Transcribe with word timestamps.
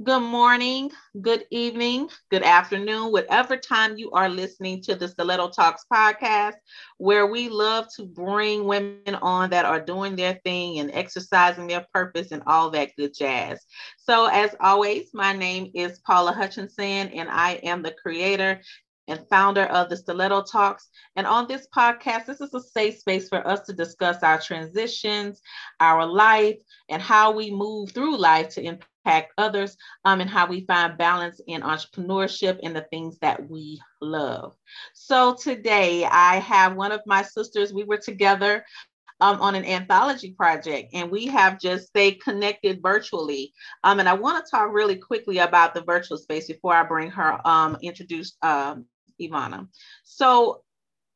Good 0.00 0.20
morning, 0.20 0.90
good 1.20 1.44
evening, 1.50 2.08
good 2.30 2.42
afternoon, 2.42 3.10
whatever 3.10 3.56
time 3.56 3.96
you 3.96 4.10
are 4.12 4.28
listening 4.28 4.80
to 4.82 4.94
the 4.94 5.08
Stiletto 5.08 5.50
Talks 5.50 5.84
podcast, 5.92 6.54
where 6.98 7.26
we 7.26 7.48
love 7.48 7.86
to 7.96 8.04
bring 8.06 8.64
women 8.64 8.98
on 8.98 9.30
that 9.30 9.44
are 9.44 9.60
doing 9.60 9.94
their 9.96 10.14
thing 10.22 10.60
and 10.60 10.70
exercising 10.74 11.52
their 11.52 11.70
purpose 11.76 12.30
and 12.30 12.42
all 12.46 12.70
that 12.70 12.90
good 12.96 13.12
jazz. 13.12 13.64
So, 13.96 14.26
as 14.26 14.54
always, 14.60 15.10
my 15.12 15.32
name 15.32 15.70
is 15.74 15.98
Paula 16.00 16.32
Hutchinson, 16.32 17.08
and 17.08 17.28
I 17.28 17.52
am 17.62 17.82
the 17.82 17.92
creator 17.92 18.60
and 19.08 19.26
founder 19.28 19.64
of 19.64 19.88
the 19.88 19.96
Stiletto 19.96 20.42
Talks. 20.42 20.88
And 21.16 21.26
on 21.26 21.46
this 21.46 21.66
podcast, 21.76 22.26
this 22.26 22.40
is 22.40 22.54
a 22.54 22.60
safe 22.60 22.98
space 22.98 23.28
for 23.28 23.46
us 23.46 23.60
to 23.66 23.72
discuss 23.72 24.22
our 24.22 24.40
transitions, 24.40 25.40
our 25.80 26.06
life, 26.06 26.56
and 26.88 27.02
how 27.02 27.32
we 27.32 27.50
move 27.50 27.92
through 27.92 28.16
life 28.18 28.48
to 28.50 28.62
impact 28.62 28.91
others, 29.38 29.76
um, 30.04 30.20
and 30.20 30.30
how 30.30 30.46
we 30.46 30.64
find 30.66 30.98
balance 30.98 31.40
in 31.46 31.62
entrepreneurship 31.62 32.58
and 32.62 32.74
the 32.74 32.86
things 32.90 33.18
that 33.18 33.48
we 33.48 33.80
love. 34.00 34.54
So 34.94 35.34
today 35.34 36.04
I 36.04 36.36
have 36.36 36.76
one 36.76 36.92
of 36.92 37.00
my 37.06 37.22
sisters, 37.22 37.72
we 37.72 37.84
were 37.84 37.98
together 37.98 38.64
um, 39.20 39.40
on 39.40 39.54
an 39.54 39.64
anthology 39.64 40.32
project, 40.32 40.90
and 40.94 41.10
we 41.10 41.26
have 41.26 41.60
just 41.60 41.86
stayed 41.86 42.20
connected 42.22 42.82
virtually. 42.82 43.52
Um, 43.84 44.00
and 44.00 44.08
I 44.08 44.14
want 44.14 44.44
to 44.44 44.50
talk 44.50 44.72
really 44.72 44.96
quickly 44.96 45.38
about 45.38 45.74
the 45.74 45.82
virtual 45.82 46.18
space 46.18 46.48
before 46.48 46.74
I 46.74 46.82
bring 46.82 47.10
her 47.10 47.38
um, 47.46 47.76
introduce 47.82 48.36
um, 48.42 48.86
Evona. 49.20 49.68
So 50.02 50.62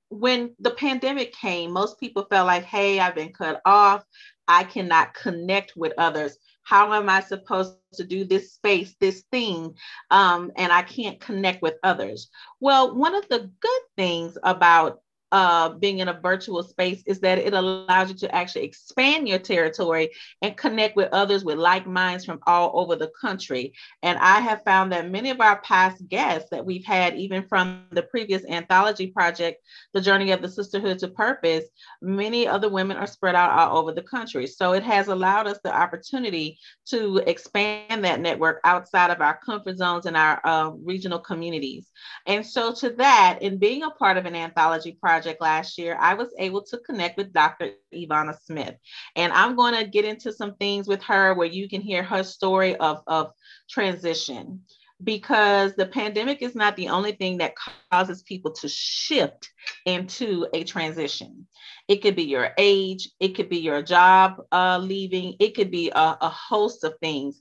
when 0.08 0.54
the 0.60 0.70
pandemic 0.70 1.32
came, 1.32 1.72
most 1.72 1.98
people 1.98 2.26
felt 2.30 2.46
like, 2.46 2.62
hey, 2.62 3.00
I've 3.00 3.16
been 3.16 3.32
cut 3.32 3.60
off. 3.64 4.04
I 4.46 4.62
cannot 4.62 5.14
connect 5.14 5.72
with 5.76 5.92
others. 5.98 6.38
How 6.66 6.92
am 6.94 7.08
I 7.08 7.20
supposed 7.20 7.78
to 7.94 8.04
do 8.04 8.24
this 8.24 8.52
space, 8.52 8.96
this 9.00 9.22
thing, 9.30 9.76
um, 10.10 10.50
and 10.56 10.72
I 10.72 10.82
can't 10.82 11.20
connect 11.20 11.62
with 11.62 11.76
others? 11.84 12.28
Well, 12.58 12.96
one 12.96 13.14
of 13.14 13.28
the 13.28 13.50
good 13.60 13.82
things 13.96 14.36
about 14.42 15.00
uh, 15.32 15.70
being 15.70 15.98
in 15.98 16.08
a 16.08 16.20
virtual 16.20 16.62
space 16.62 17.02
is 17.06 17.20
that 17.20 17.38
it 17.38 17.52
allows 17.52 18.08
you 18.08 18.14
to 18.14 18.34
actually 18.34 18.64
expand 18.64 19.28
your 19.28 19.38
territory 19.38 20.10
and 20.40 20.56
connect 20.56 20.96
with 20.96 21.08
others 21.12 21.44
with 21.44 21.58
like 21.58 21.86
minds 21.86 22.24
from 22.24 22.38
all 22.46 22.70
over 22.74 22.94
the 22.94 23.10
country. 23.20 23.72
And 24.02 24.18
I 24.18 24.40
have 24.40 24.62
found 24.64 24.92
that 24.92 25.10
many 25.10 25.30
of 25.30 25.40
our 25.40 25.60
past 25.62 26.06
guests 26.08 26.50
that 26.50 26.64
we've 26.64 26.84
had, 26.84 27.16
even 27.16 27.46
from 27.48 27.86
the 27.90 28.04
previous 28.04 28.44
anthology 28.48 29.08
project, 29.08 29.62
The 29.94 30.00
Journey 30.00 30.30
of 30.30 30.42
the 30.42 30.48
Sisterhood 30.48 31.00
to 31.00 31.08
Purpose, 31.08 31.64
many 32.00 32.46
other 32.46 32.68
women 32.68 32.96
are 32.96 33.06
spread 33.06 33.34
out 33.34 33.50
all 33.50 33.78
over 33.78 33.92
the 33.92 34.02
country. 34.02 34.46
So 34.46 34.74
it 34.74 34.84
has 34.84 35.08
allowed 35.08 35.48
us 35.48 35.58
the 35.64 35.74
opportunity 35.74 36.58
to 36.86 37.18
expand 37.26 38.04
that 38.04 38.20
network 38.20 38.60
outside 38.62 39.10
of 39.10 39.20
our 39.20 39.40
comfort 39.44 39.76
zones 39.76 40.06
and 40.06 40.16
our 40.16 40.40
uh, 40.44 40.70
regional 40.84 41.18
communities. 41.18 41.90
And 42.26 42.46
so, 42.46 42.72
to 42.74 42.90
that, 42.90 43.38
in 43.40 43.58
being 43.58 43.82
a 43.82 43.90
part 43.90 44.16
of 44.16 44.26
an 44.26 44.36
anthology 44.36 44.92
project, 44.92 45.15
project 45.16 45.40
last 45.40 45.78
year, 45.78 45.96
I 45.98 46.12
was 46.12 46.28
able 46.38 46.62
to 46.64 46.78
connect 46.78 47.16
with 47.16 47.32
Dr. 47.32 47.70
Evona 47.94 48.38
Smith. 48.38 48.74
And 49.16 49.32
I'm 49.32 49.56
going 49.56 49.74
to 49.74 49.88
get 49.88 50.04
into 50.04 50.30
some 50.30 50.54
things 50.56 50.86
with 50.86 51.02
her 51.04 51.32
where 51.32 51.46
you 51.46 51.70
can 51.70 51.80
hear 51.80 52.02
her 52.02 52.22
story 52.22 52.76
of, 52.76 53.02
of 53.06 53.32
transition 53.70 54.60
because 55.02 55.74
the 55.74 55.86
pandemic 55.86 56.42
is 56.42 56.54
not 56.54 56.76
the 56.76 56.88
only 56.88 57.12
thing 57.12 57.38
that 57.38 57.54
causes 57.90 58.22
people 58.24 58.50
to 58.50 58.68
shift 58.68 59.50
into 59.86 60.46
a 60.52 60.64
transition. 60.64 61.46
It 61.88 62.02
could 62.02 62.16
be 62.16 62.24
your 62.24 62.50
age, 62.58 63.08
it 63.18 63.34
could 63.36 63.48
be 63.48 63.58
your 63.58 63.82
job 63.82 64.42
uh, 64.52 64.78
leaving, 64.82 65.36
it 65.40 65.54
could 65.54 65.70
be 65.70 65.90
a, 65.90 66.18
a 66.20 66.28
host 66.28 66.84
of 66.84 66.94
things 67.00 67.40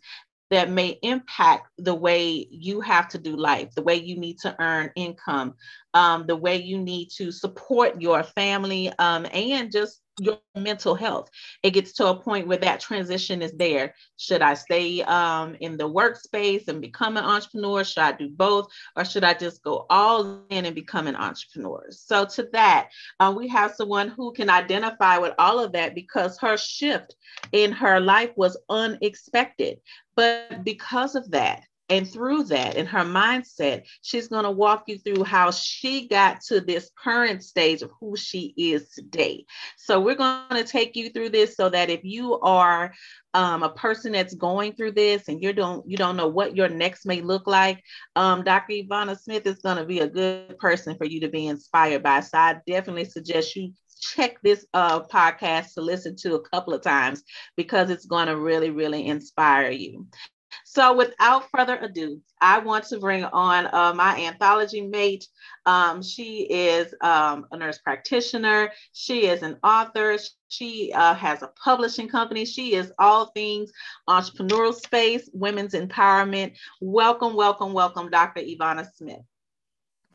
that 0.52 0.70
may 0.70 1.00
impact 1.02 1.70
the 1.78 1.96
way 1.96 2.48
you 2.50 2.82
have 2.82 3.08
to 3.10 3.18
do 3.18 3.36
life, 3.36 3.74
the 3.76 3.82
way 3.82 3.96
you 3.96 4.18
need 4.18 4.38
to 4.40 4.56
earn 4.62 4.92
income, 4.96 5.56
um, 5.94 6.26
the 6.28 6.36
way 6.36 6.58
you 6.62 6.78
need 6.78 7.10
to 7.18 7.32
support 7.32 8.02
your 8.02 8.24
family, 8.24 8.92
um, 9.00 9.26
and 9.34 9.72
just 9.72 10.02
your 10.20 10.40
mental 10.56 10.96
health. 10.96 11.30
It 11.64 11.72
gets 11.72 11.94
to 11.94 12.08
a 12.08 12.20
point 12.20 12.48
where 12.48 12.58
that 12.58 12.80
transition 12.80 13.42
is 13.42 13.52
there. 13.54 13.96
Should 14.18 14.42
I 14.42 14.54
stay 14.54 15.02
um, 15.04 15.56
in 15.60 15.78
the 15.78 15.90
workspace 15.90 16.68
and 16.68 16.82
become 16.82 17.18
an 17.18 17.26
entrepreneur? 17.26 17.84
Should 17.84 18.04
I 18.04 18.12
do 18.14 18.30
both? 18.30 18.68
Or 18.96 19.04
should 19.04 19.24
I 19.24 19.34
just 19.34 19.64
go 19.64 19.86
all 19.90 20.44
in 20.50 20.66
and 20.66 20.76
become 20.76 21.08
an 21.08 21.16
entrepreneur? 21.16 21.86
So, 21.90 22.26
to 22.26 22.48
that, 22.54 22.90
uh, 23.20 23.34
we 23.36 23.48
have 23.50 23.76
someone 23.76 24.10
who 24.10 24.32
can 24.34 24.50
identify 24.50 25.18
with 25.18 25.34
all 25.38 25.60
of 25.60 25.74
that 25.74 25.96
because 25.96 26.38
her 26.40 26.58
shift 26.58 27.16
in 27.52 27.72
her 27.74 28.00
life 28.00 28.32
was 28.36 28.58
unexpected. 28.70 29.80
But 30.16 30.64
because 30.64 31.16
of 31.16 31.30
that, 31.32 31.64
and 31.90 32.08
through 32.08 32.44
that 32.46 32.78
and 32.78 32.88
her 32.88 33.04
mindset, 33.04 33.84
she's 34.02 34.28
going 34.28 34.44
to 34.44 34.52
walk 34.52 34.86
you 34.88 34.98
through 34.98 35.24
how 35.24 35.52
she 35.52 36.08
got 36.08 36.42
to 36.42 36.60
this 36.60 36.90
current 36.98 37.44
stage 37.44 37.82
of 37.82 37.92
who 38.00 38.16
she 38.16 38.54
is 38.58 38.90
today. 38.90 39.46
So 39.78 40.00
we're 40.00 40.16
going 40.16 40.50
to 40.52 40.64
take 40.64 40.96
you 40.96 41.10
through 41.10 41.30
this 41.30 41.56
so 41.56 41.70
that 41.70 41.90
if 41.90 42.04
you 42.04 42.40
are 42.40 42.94
um, 43.34 43.64
a 43.64 43.70
person 43.70 44.14
that's 44.14 44.34
going 44.34 44.74
through 44.74 44.94
this 44.94 45.28
and 45.28 45.42
you 45.42 45.54
don't 45.54 45.88
you 45.88 45.98
don't 45.98 46.16
know 46.16 46.28
what 46.28 46.56
your 46.56 46.70
next 46.70 47.06
may 47.06 47.22
look 47.22 47.46
like, 47.46 47.84
um, 48.16 48.44
Dr. 48.44 48.74
Evona 48.74 49.20
Smith 49.20 49.46
is 49.46 49.60
going 49.60 49.78
to 49.78 49.86
be 49.86 50.00
a 50.00 50.08
good 50.08 50.58
person 50.58 50.98
for 50.98 51.06
you 51.06 51.20
to 51.22 51.30
be 51.30 51.48
inspired 51.48 52.02
by. 52.02 52.22
So 52.22 52.38
I 52.38 52.62
definitely 52.66 53.06
suggest 53.06 53.56
you 53.56 53.74
check 54.00 54.42
this 54.42 54.66
uh, 54.74 55.02
podcast 55.02 55.74
to 55.74 55.82
listen 55.82 56.16
to 56.16 56.36
a 56.36 56.50
couple 56.50 56.74
of 56.74 56.82
times 56.82 57.24
because 57.56 57.90
it's 57.90 58.06
going 58.06 58.28
to 58.28 58.38
really, 58.38 58.70
really 58.70 59.06
inspire 59.08 59.72
you. 59.72 60.08
So, 60.64 60.96
without 60.96 61.50
further 61.52 61.78
ado, 61.78 62.22
I 62.42 62.60
want 62.60 62.86
to 62.86 63.00
bring 63.00 63.24
on 63.26 63.68
uh, 63.74 63.94
my 63.94 64.18
anthology 64.20 64.82
mate. 64.82 65.28
Um, 65.66 66.02
she 66.02 66.44
is 66.44 66.94
um, 67.02 67.48
a 67.52 67.58
nurse 67.58 67.80
practitioner, 67.80 68.72
she 68.94 69.28
is 69.28 69.42
an 69.42 69.58
author, 69.64 70.18
she 70.48 70.92
uh, 70.94 71.16
has 71.16 71.42
a 71.42 71.52
publishing 71.62 72.08
company, 72.08 72.46
she 72.46 72.76
is 72.76 72.92
all 73.00 73.28
things 73.28 73.72
entrepreneurial 74.08 74.74
space, 74.74 75.30
women's 75.34 75.74
empowerment. 75.74 76.54
Welcome, 76.82 77.36
welcome, 77.36 77.74
welcome, 77.74 78.10
Dr. 78.10 78.42
Evona 78.42 78.88
Smith. 78.96 79.22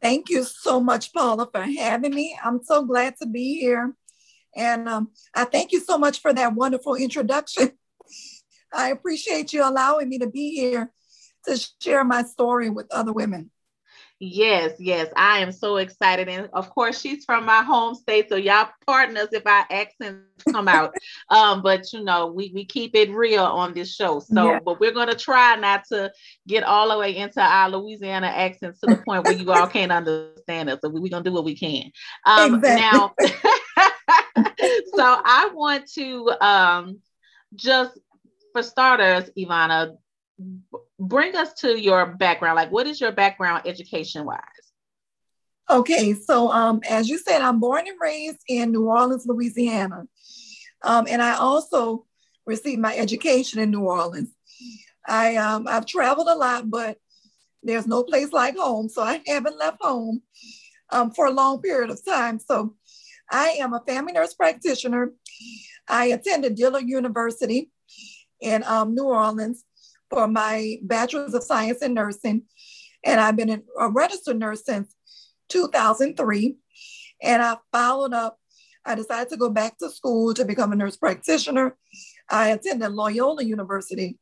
Thank 0.00 0.30
you 0.30 0.44
so 0.44 0.80
much, 0.80 1.12
Paula, 1.12 1.48
for 1.52 1.62
having 1.62 2.14
me. 2.14 2.38
I'm 2.42 2.62
so 2.64 2.84
glad 2.84 3.16
to 3.20 3.26
be 3.26 3.60
here. 3.60 3.94
And 4.56 4.88
um, 4.88 5.10
I 5.34 5.44
thank 5.44 5.72
you 5.72 5.80
so 5.80 5.98
much 5.98 6.20
for 6.20 6.32
that 6.32 6.54
wonderful 6.54 6.94
introduction. 6.94 7.72
I 8.72 8.90
appreciate 8.90 9.52
you 9.52 9.66
allowing 9.66 10.08
me 10.08 10.18
to 10.18 10.28
be 10.28 10.54
here 10.54 10.92
to 11.46 11.68
share 11.80 12.04
my 12.04 12.22
story 12.22 12.70
with 12.70 12.86
other 12.92 13.12
women. 13.12 13.50
Yes, 14.22 14.74
yes, 14.78 15.10
I 15.16 15.38
am 15.38 15.50
so 15.50 15.78
excited. 15.78 16.28
And 16.28 16.50
of 16.52 16.68
course, 16.68 17.00
she's 17.00 17.24
from 17.24 17.46
my 17.46 17.62
home 17.62 17.94
state, 17.94 18.28
so 18.28 18.36
y'all 18.36 18.68
pardon 18.86 19.16
us 19.16 19.28
if 19.32 19.46
our 19.46 19.64
accents 19.70 20.44
come 20.52 20.68
out. 20.68 20.94
um, 21.30 21.62
but 21.62 21.90
you 21.94 22.04
know, 22.04 22.26
we, 22.26 22.52
we 22.54 22.66
keep 22.66 22.94
it 22.94 23.10
real 23.10 23.44
on 23.44 23.72
this 23.72 23.94
show. 23.94 24.20
So, 24.20 24.50
yeah. 24.50 24.60
but 24.62 24.78
we're 24.78 24.92
gonna 24.92 25.14
try 25.14 25.56
not 25.56 25.84
to 25.88 26.12
get 26.46 26.64
all 26.64 26.90
the 26.90 26.98
way 26.98 27.16
into 27.16 27.40
our 27.40 27.70
Louisiana 27.70 28.26
accents 28.26 28.80
to 28.80 28.88
the 28.88 29.02
point 29.06 29.24
where 29.24 29.32
you 29.32 29.50
all 29.52 29.66
can't 29.68 29.90
understand 29.90 30.68
us. 30.68 30.80
So 30.82 30.90
we're 30.90 31.00
we 31.00 31.08
gonna 31.08 31.24
do 31.24 31.32
what 31.32 31.44
we 31.44 31.56
can. 31.56 31.90
Um, 32.26 32.56
exactly. 32.56 32.78
now 32.78 33.14
so 34.94 35.20
I 35.24 35.50
want 35.54 35.90
to 35.94 36.30
um 36.42 37.00
just 37.54 37.98
for 38.52 38.62
starters, 38.62 39.30
Evona, 39.36 39.96
bring 40.98 41.36
us 41.36 41.52
to 41.54 41.80
your 41.80 42.06
background. 42.06 42.56
Like, 42.56 42.70
what 42.70 42.86
is 42.86 43.00
your 43.00 43.12
background 43.12 43.62
education 43.66 44.24
wise? 44.24 44.40
Okay, 45.68 46.14
so 46.14 46.50
um, 46.50 46.80
as 46.88 47.08
you 47.08 47.18
said, 47.18 47.42
I'm 47.42 47.60
born 47.60 47.86
and 47.86 47.96
raised 48.00 48.40
in 48.48 48.72
New 48.72 48.86
Orleans, 48.86 49.24
Louisiana. 49.26 50.04
Um, 50.82 51.06
and 51.08 51.22
I 51.22 51.34
also 51.34 52.06
received 52.46 52.80
my 52.80 52.96
education 52.96 53.60
in 53.60 53.70
New 53.70 53.82
Orleans. 53.82 54.30
I, 55.06 55.36
um, 55.36 55.68
I've 55.68 55.86
traveled 55.86 56.28
a 56.28 56.34
lot, 56.34 56.68
but 56.68 56.98
there's 57.62 57.86
no 57.86 58.02
place 58.02 58.32
like 58.32 58.56
home. 58.56 58.88
So 58.88 59.02
I 59.02 59.20
haven't 59.26 59.58
left 59.58 59.78
home 59.80 60.22
um, 60.90 61.12
for 61.12 61.26
a 61.26 61.32
long 61.32 61.60
period 61.60 61.90
of 61.90 62.04
time. 62.04 62.38
So 62.38 62.74
I 63.30 63.50
am 63.60 63.72
a 63.72 63.84
family 63.86 64.12
nurse 64.12 64.34
practitioner. 64.34 65.12
I 65.88 66.06
attended 66.06 66.56
Dillard 66.56 66.88
University 66.88 67.70
in 68.40 68.62
um, 68.64 68.94
New 68.94 69.04
Orleans 69.04 69.64
for 70.08 70.26
my 70.26 70.78
Bachelor's 70.82 71.34
of 71.34 71.44
Science 71.44 71.82
in 71.82 71.94
Nursing. 71.94 72.42
And 73.04 73.20
I've 73.20 73.36
been 73.36 73.62
a 73.78 73.88
registered 73.88 74.38
nurse 74.38 74.64
since 74.64 74.94
2003. 75.48 76.56
And 77.22 77.42
I 77.42 77.56
followed 77.72 78.12
up, 78.12 78.38
I 78.84 78.94
decided 78.94 79.28
to 79.30 79.36
go 79.36 79.50
back 79.50 79.78
to 79.78 79.90
school 79.90 80.34
to 80.34 80.44
become 80.44 80.72
a 80.72 80.76
nurse 80.76 80.96
practitioner. 80.96 81.76
I 82.28 82.48
attended 82.48 82.92
Loyola 82.92 83.42
University 83.42 84.18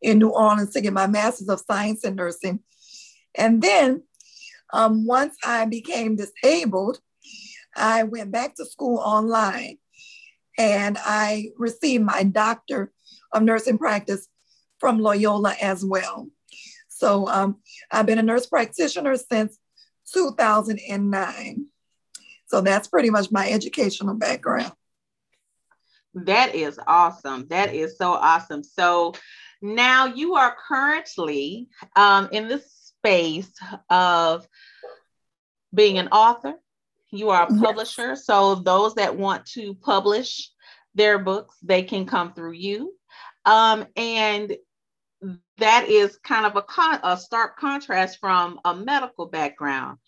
in 0.00 0.18
New 0.18 0.30
Orleans 0.30 0.72
to 0.72 0.80
get 0.80 0.92
my 0.92 1.06
Master's 1.06 1.48
of 1.48 1.60
Science 1.60 2.04
in 2.04 2.16
Nursing. 2.16 2.60
And 3.34 3.62
then 3.62 4.02
um, 4.72 5.06
once 5.06 5.36
I 5.44 5.66
became 5.66 6.16
disabled, 6.16 6.98
I 7.76 8.02
went 8.02 8.32
back 8.32 8.54
to 8.56 8.66
school 8.66 8.98
online 8.98 9.78
and 10.58 10.98
I 11.00 11.50
received 11.56 12.04
my 12.04 12.24
doctor 12.24 12.92
of 13.32 13.42
nursing 13.42 13.78
practice 13.78 14.26
from 14.78 14.98
Loyola 14.98 15.54
as 15.60 15.84
well. 15.84 16.28
So 16.88 17.28
um, 17.28 17.56
I've 17.90 18.06
been 18.06 18.18
a 18.18 18.22
nurse 18.22 18.46
practitioner 18.46 19.16
since 19.16 19.58
2009. 20.12 21.66
So 22.46 22.60
that's 22.60 22.88
pretty 22.88 23.10
much 23.10 23.30
my 23.30 23.50
educational 23.50 24.14
background. 24.14 24.72
That 26.14 26.54
is 26.54 26.78
awesome. 26.86 27.46
That 27.48 27.74
is 27.74 27.96
so 27.96 28.12
awesome. 28.12 28.62
So 28.62 29.14
now 29.62 30.06
you 30.06 30.34
are 30.34 30.54
currently 30.68 31.68
um, 31.96 32.28
in 32.32 32.48
the 32.48 32.62
space 33.02 33.52
of 33.88 34.46
being 35.74 35.98
an 35.98 36.08
author. 36.08 36.54
You 37.10 37.30
are 37.30 37.44
a 37.44 37.58
publisher. 37.58 38.10
Yes. 38.10 38.26
So 38.26 38.56
those 38.56 38.94
that 38.96 39.16
want 39.16 39.46
to 39.52 39.74
publish 39.74 40.50
their 40.94 41.18
books, 41.18 41.56
they 41.62 41.82
can 41.82 42.06
come 42.06 42.32
through 42.34 42.52
you. 42.52 42.94
Um, 43.44 43.86
and 43.96 44.56
that 45.58 45.88
is 45.88 46.18
kind 46.18 46.46
of 46.46 46.56
a, 46.56 46.62
con- 46.62 47.00
a 47.02 47.16
stark 47.16 47.58
contrast 47.58 48.18
from 48.18 48.60
a 48.64 48.74
medical 48.74 49.26
background 49.26 49.98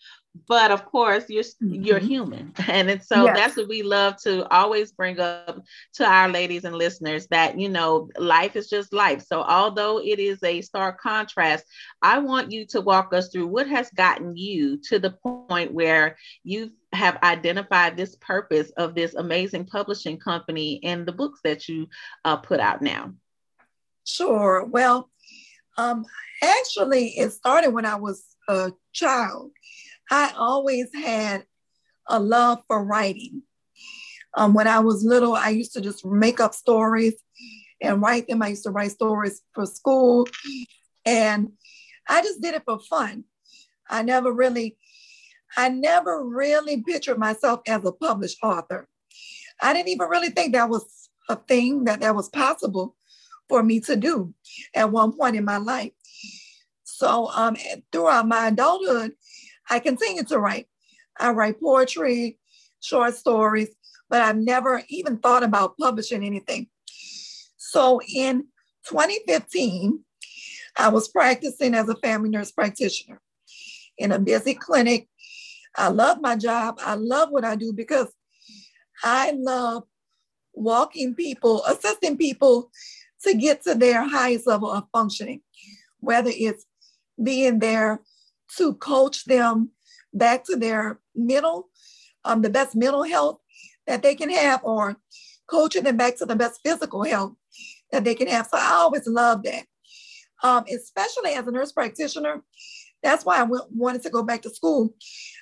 but 0.48 0.70
of 0.70 0.84
course 0.84 1.24
you're 1.28 1.44
mm-hmm. 1.44 1.82
you're 1.82 1.98
human 1.98 2.52
and 2.68 3.02
so 3.02 3.24
yes. 3.24 3.36
that's 3.36 3.56
what 3.56 3.68
we 3.68 3.82
love 3.82 4.16
to 4.16 4.46
always 4.48 4.92
bring 4.92 5.20
up 5.20 5.62
to 5.92 6.04
our 6.04 6.28
ladies 6.28 6.64
and 6.64 6.74
listeners 6.74 7.26
that 7.28 7.58
you 7.58 7.68
know 7.68 8.08
life 8.18 8.56
is 8.56 8.68
just 8.68 8.92
life 8.92 9.24
so 9.24 9.42
although 9.42 10.00
it 10.00 10.18
is 10.18 10.42
a 10.42 10.60
stark 10.60 11.00
contrast 11.00 11.64
i 12.02 12.18
want 12.18 12.50
you 12.50 12.66
to 12.66 12.80
walk 12.80 13.14
us 13.14 13.28
through 13.28 13.46
what 13.46 13.68
has 13.68 13.90
gotten 13.90 14.36
you 14.36 14.76
to 14.78 14.98
the 14.98 15.10
point 15.46 15.72
where 15.72 16.16
you 16.42 16.72
have 16.92 17.18
identified 17.22 17.96
this 17.96 18.16
purpose 18.16 18.70
of 18.76 18.94
this 18.94 19.14
amazing 19.14 19.64
publishing 19.64 20.18
company 20.18 20.80
and 20.82 21.06
the 21.06 21.12
books 21.12 21.40
that 21.44 21.68
you 21.68 21.86
uh, 22.24 22.36
put 22.36 22.60
out 22.60 22.82
now 22.82 23.12
sure 24.04 24.64
well 24.64 25.10
um, 25.76 26.04
actually 26.42 27.08
it 27.18 27.30
started 27.32 27.70
when 27.70 27.86
i 27.86 27.96
was 27.96 28.24
a 28.48 28.72
child 28.92 29.50
I 30.10 30.32
always 30.36 30.88
had 30.94 31.44
a 32.08 32.20
love 32.20 32.62
for 32.68 32.84
writing. 32.84 33.42
Um, 34.36 34.52
when 34.52 34.66
I 34.66 34.80
was 34.80 35.04
little, 35.04 35.34
I 35.34 35.50
used 35.50 35.72
to 35.74 35.80
just 35.80 36.04
make 36.04 36.40
up 36.40 36.54
stories 36.54 37.14
and 37.80 38.02
write 38.02 38.28
them. 38.28 38.42
I 38.42 38.48
used 38.48 38.64
to 38.64 38.70
write 38.70 38.90
stories 38.90 39.42
for 39.54 39.64
school, 39.66 40.26
and 41.06 41.52
I 42.08 42.22
just 42.22 42.40
did 42.40 42.54
it 42.54 42.62
for 42.64 42.80
fun. 42.80 43.24
I 43.88 44.02
never 44.02 44.32
really, 44.32 44.76
I 45.56 45.68
never 45.68 46.24
really 46.24 46.82
pictured 46.82 47.18
myself 47.18 47.60
as 47.66 47.84
a 47.84 47.92
published 47.92 48.38
author. 48.42 48.88
I 49.62 49.72
didn't 49.72 49.88
even 49.88 50.08
really 50.08 50.30
think 50.30 50.52
that 50.52 50.68
was 50.68 51.08
a 51.28 51.36
thing 51.36 51.84
that 51.84 52.00
that 52.00 52.14
was 52.14 52.28
possible 52.28 52.96
for 53.48 53.62
me 53.62 53.80
to 53.80 53.96
do 53.96 54.34
at 54.74 54.90
one 54.90 55.12
point 55.12 55.36
in 55.36 55.44
my 55.44 55.58
life. 55.58 55.92
So 56.84 57.30
um, 57.34 57.56
throughout 57.92 58.28
my 58.28 58.48
adulthood, 58.48 59.12
I 59.68 59.78
continue 59.78 60.24
to 60.24 60.38
write. 60.38 60.66
I 61.18 61.30
write 61.30 61.60
poetry, 61.60 62.38
short 62.80 63.14
stories, 63.14 63.68
but 64.08 64.22
I've 64.22 64.36
never 64.36 64.82
even 64.88 65.18
thought 65.18 65.42
about 65.42 65.76
publishing 65.78 66.24
anything. 66.24 66.68
So 67.56 68.00
in 68.14 68.46
2015, 68.88 70.04
I 70.76 70.88
was 70.88 71.08
practicing 71.08 71.74
as 71.74 71.88
a 71.88 71.96
family 71.96 72.28
nurse 72.28 72.52
practitioner 72.52 73.20
in 73.96 74.12
a 74.12 74.18
busy 74.18 74.54
clinic. 74.54 75.08
I 75.76 75.88
love 75.88 76.20
my 76.20 76.36
job. 76.36 76.78
I 76.80 76.94
love 76.94 77.30
what 77.30 77.44
I 77.44 77.56
do 77.56 77.72
because 77.72 78.08
I 79.02 79.32
love 79.36 79.84
walking 80.52 81.14
people, 81.14 81.64
assisting 81.64 82.16
people 82.16 82.70
to 83.24 83.34
get 83.34 83.62
to 83.62 83.74
their 83.74 84.08
highest 84.08 84.46
level 84.46 84.70
of 84.70 84.84
functioning, 84.92 85.40
whether 85.98 86.30
it's 86.32 86.64
being 87.22 87.58
there 87.58 88.00
to 88.56 88.74
coach 88.74 89.24
them 89.24 89.70
back 90.12 90.44
to 90.44 90.56
their 90.56 91.00
mental, 91.14 91.68
um, 92.24 92.42
the 92.42 92.50
best 92.50 92.74
mental 92.76 93.02
health 93.02 93.38
that 93.86 94.02
they 94.02 94.14
can 94.14 94.30
have, 94.30 94.60
or 94.64 94.96
coaching 95.46 95.84
them 95.84 95.96
back 95.96 96.16
to 96.16 96.26
the 96.26 96.36
best 96.36 96.60
physical 96.64 97.04
health 97.04 97.34
that 97.92 98.04
they 98.04 98.14
can 98.14 98.28
have. 98.28 98.46
So 98.46 98.56
I 98.58 98.70
always 98.72 99.06
love 99.06 99.42
that, 99.44 99.64
um, 100.42 100.64
especially 100.72 101.32
as 101.32 101.46
a 101.46 101.50
nurse 101.50 101.72
practitioner. 101.72 102.42
That's 103.02 103.24
why 103.24 103.38
I 103.38 103.46
wanted 103.70 104.02
to 104.04 104.10
go 104.10 104.22
back 104.22 104.42
to 104.42 104.50
school. 104.50 104.94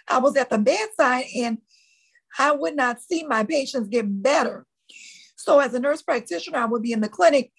I 0.08 0.18
was 0.18 0.36
at 0.36 0.50
the 0.50 0.58
bedside 0.58 1.26
and 1.36 1.58
I 2.38 2.52
would 2.52 2.74
not 2.74 3.00
see 3.00 3.24
my 3.24 3.44
patients 3.44 3.88
get 3.88 4.22
better. 4.22 4.66
So 5.42 5.58
as 5.58 5.74
a 5.74 5.80
nurse 5.80 6.02
practitioner, 6.02 6.58
I 6.58 6.66
would 6.66 6.82
be 6.82 6.92
in 6.92 7.00
the 7.00 7.08
clinic. 7.08 7.50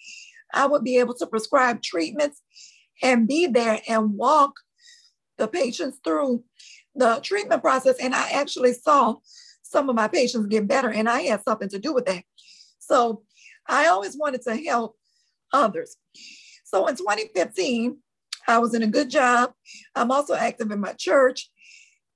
I 0.54 0.66
would 0.66 0.86
be 0.86 1.00
able 1.00 1.16
to 1.16 1.28
prescribe 1.28 1.82
treatments 1.82 2.42
and 3.02 3.28
be 3.28 3.46
there 3.46 3.82
and 3.90 4.14
walk 4.14 4.54
the 5.38 5.50
patients 5.50 6.00
through 6.02 6.46
the 6.96 7.20
treatment 7.22 7.62
process. 7.62 7.98
And 8.00 8.16
I 8.16 8.30
actually 8.30 8.72
saw 8.72 9.16
some 9.64 9.90
of 9.90 9.96
my 9.96 10.08
patients 10.08 10.48
get 10.48 10.68
better, 10.68 10.90
and 10.90 11.10
I 11.10 11.24
had 11.24 11.44
something 11.44 11.68
to 11.70 11.80
do 11.80 11.94
with 11.94 12.06
that. 12.06 12.24
So 12.80 13.24
I 13.68 13.88
always 13.88 14.16
wanted 14.16 14.44
to 14.44 14.56
help 14.56 14.96
others. 15.52 15.98
So 16.64 16.88
in 16.88 16.96
2015, 16.96 17.98
I 18.48 18.60
was 18.60 18.74
in 18.74 18.84
a 18.84 18.88
good 18.88 19.10
job. 19.10 19.52
I'm 19.94 20.12
also 20.12 20.36
active 20.36 20.72
in 20.72 20.80
my 20.80 20.94
church, 20.94 21.50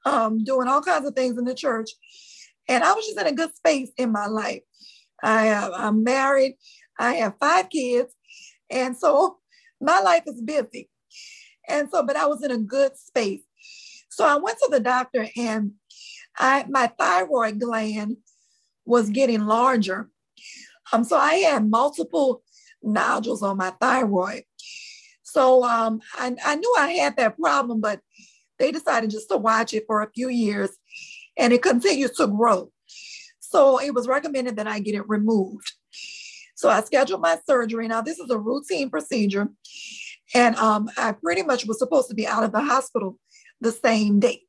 um, 0.06 0.46
doing 0.46 0.68
all 0.70 0.82
kinds 0.82 1.08
of 1.08 1.14
things 1.14 1.38
in 1.38 1.44
the 1.44 1.56
church. 1.56 1.90
And 2.70 2.84
I 2.84 2.94
was 2.94 3.06
just 3.06 3.20
in 3.20 3.28
a 3.28 3.34
good 3.34 3.54
space 3.56 3.92
in 3.98 4.12
my 4.12 4.28
life. 4.28 4.62
I, 5.24 5.70
I'm 5.76 6.04
married, 6.04 6.56
I 7.00 7.16
have 7.16 7.38
five 7.40 7.70
kids. 7.70 8.14
And 8.70 8.98
so 8.98 9.38
my 9.82 10.00
life 10.00 10.24
is 10.28 10.42
busy. 10.42 10.90
And 11.68 11.90
so, 11.90 12.04
but 12.04 12.16
I 12.16 12.28
was 12.28 12.44
in 12.44 12.52
a 12.52 12.58
good 12.58 12.98
space. 12.98 13.42
So 14.10 14.26
I 14.26 14.38
went 14.38 14.58
to 14.60 14.70
the 14.72 14.80
doctor 14.80 15.28
and 15.36 15.74
I 16.38 16.66
my 16.70 16.88
thyroid 16.98 17.60
gland 17.60 18.18
was 18.86 19.10
getting 19.10 19.46
larger. 19.46 20.10
Um, 20.92 21.04
so 21.04 21.18
I 21.18 21.36
had 21.36 21.70
multiple 21.70 22.42
nodules 22.82 23.44
on 23.44 23.58
my 23.58 23.72
thyroid. 23.82 24.44
So 25.24 25.64
um, 25.64 26.00
I, 26.14 26.36
I 26.46 26.56
knew 26.56 26.76
I 26.80 26.92
had 26.92 27.18
that 27.18 27.38
problem, 27.38 27.82
but 27.82 28.00
they 28.60 28.72
decided 28.72 29.10
just 29.10 29.30
to 29.30 29.38
watch 29.38 29.74
it 29.74 29.84
for 29.86 30.02
a 30.02 30.10
few 30.12 30.30
years 30.30 30.72
and 31.38 31.54
it 31.54 31.62
continues 31.62 32.12
to 32.12 32.28
grow. 32.28 32.72
So 33.50 33.80
it 33.80 33.94
was 33.94 34.08
recommended 34.08 34.58
that 34.58 34.68
I 34.68 34.80
get 34.80 34.96
it 34.96 35.08
removed. 35.08 35.72
So 36.56 36.70
I 36.70 36.82
scheduled 36.82 37.22
my 37.22 37.38
surgery. 37.46 37.88
Now, 37.88 38.02
this 38.02 38.20
is 38.20 38.30
a 38.30 38.38
routine 38.38 38.90
procedure. 38.90 39.48
And 40.34 40.56
um, 40.58 40.90
I 40.98 41.14
pretty 41.14 41.44
much 41.44 41.66
was 41.66 41.80
supposed 41.80 42.10
to 42.10 42.16
be 42.16 42.28
out 42.28 42.44
of 42.44 42.52
the 42.52 42.62
hospital 42.62 43.18
the 43.62 43.72
same 43.72 44.20
day. 44.20 44.42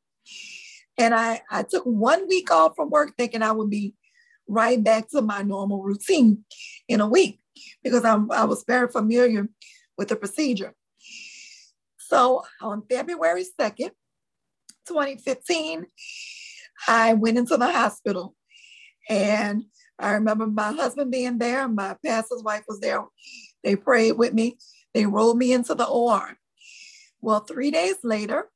And 0.96 1.14
I, 1.14 1.42
I 1.50 1.62
took 1.62 1.84
one 1.84 2.26
week 2.26 2.50
off 2.50 2.72
from 2.74 2.90
work 2.90 3.12
thinking 3.16 3.42
I 3.42 3.52
would 3.52 3.70
be 3.70 3.94
right 4.48 4.82
back 4.82 5.08
to 5.10 5.22
my 5.22 5.42
normal 5.42 5.82
routine 5.82 6.44
in 6.88 7.00
a 7.00 7.06
week 7.06 7.40
because 7.84 8.04
I'm, 8.04 8.32
I 8.32 8.44
was 8.44 8.64
very 8.66 8.88
familiar 8.88 9.48
with 9.96 10.08
the 10.08 10.16
procedure. 10.16 10.74
So 11.98 12.42
on 12.60 12.82
February 12.90 13.44
2nd, 13.60 13.90
2015, 14.88 15.86
I 16.88 17.14
went 17.14 17.38
into 17.38 17.56
the 17.56 17.70
hospital 17.70 18.34
and 19.08 19.64
I 19.98 20.12
remember 20.12 20.46
my 20.46 20.72
husband 20.72 21.10
being 21.10 21.38
there, 21.38 21.68
my 21.68 21.96
pastor's 22.04 22.42
wife 22.42 22.64
was 22.68 22.80
there. 22.80 23.04
They 23.64 23.74
prayed 23.74 24.12
with 24.12 24.32
me 24.32 24.58
they 24.94 25.06
rolled 25.06 25.38
me 25.38 25.52
into 25.52 25.74
the 25.74 25.86
OR. 25.86 26.36
Well, 27.20 27.40
three 27.40 27.70
days 27.70 27.96
later, 28.02 28.50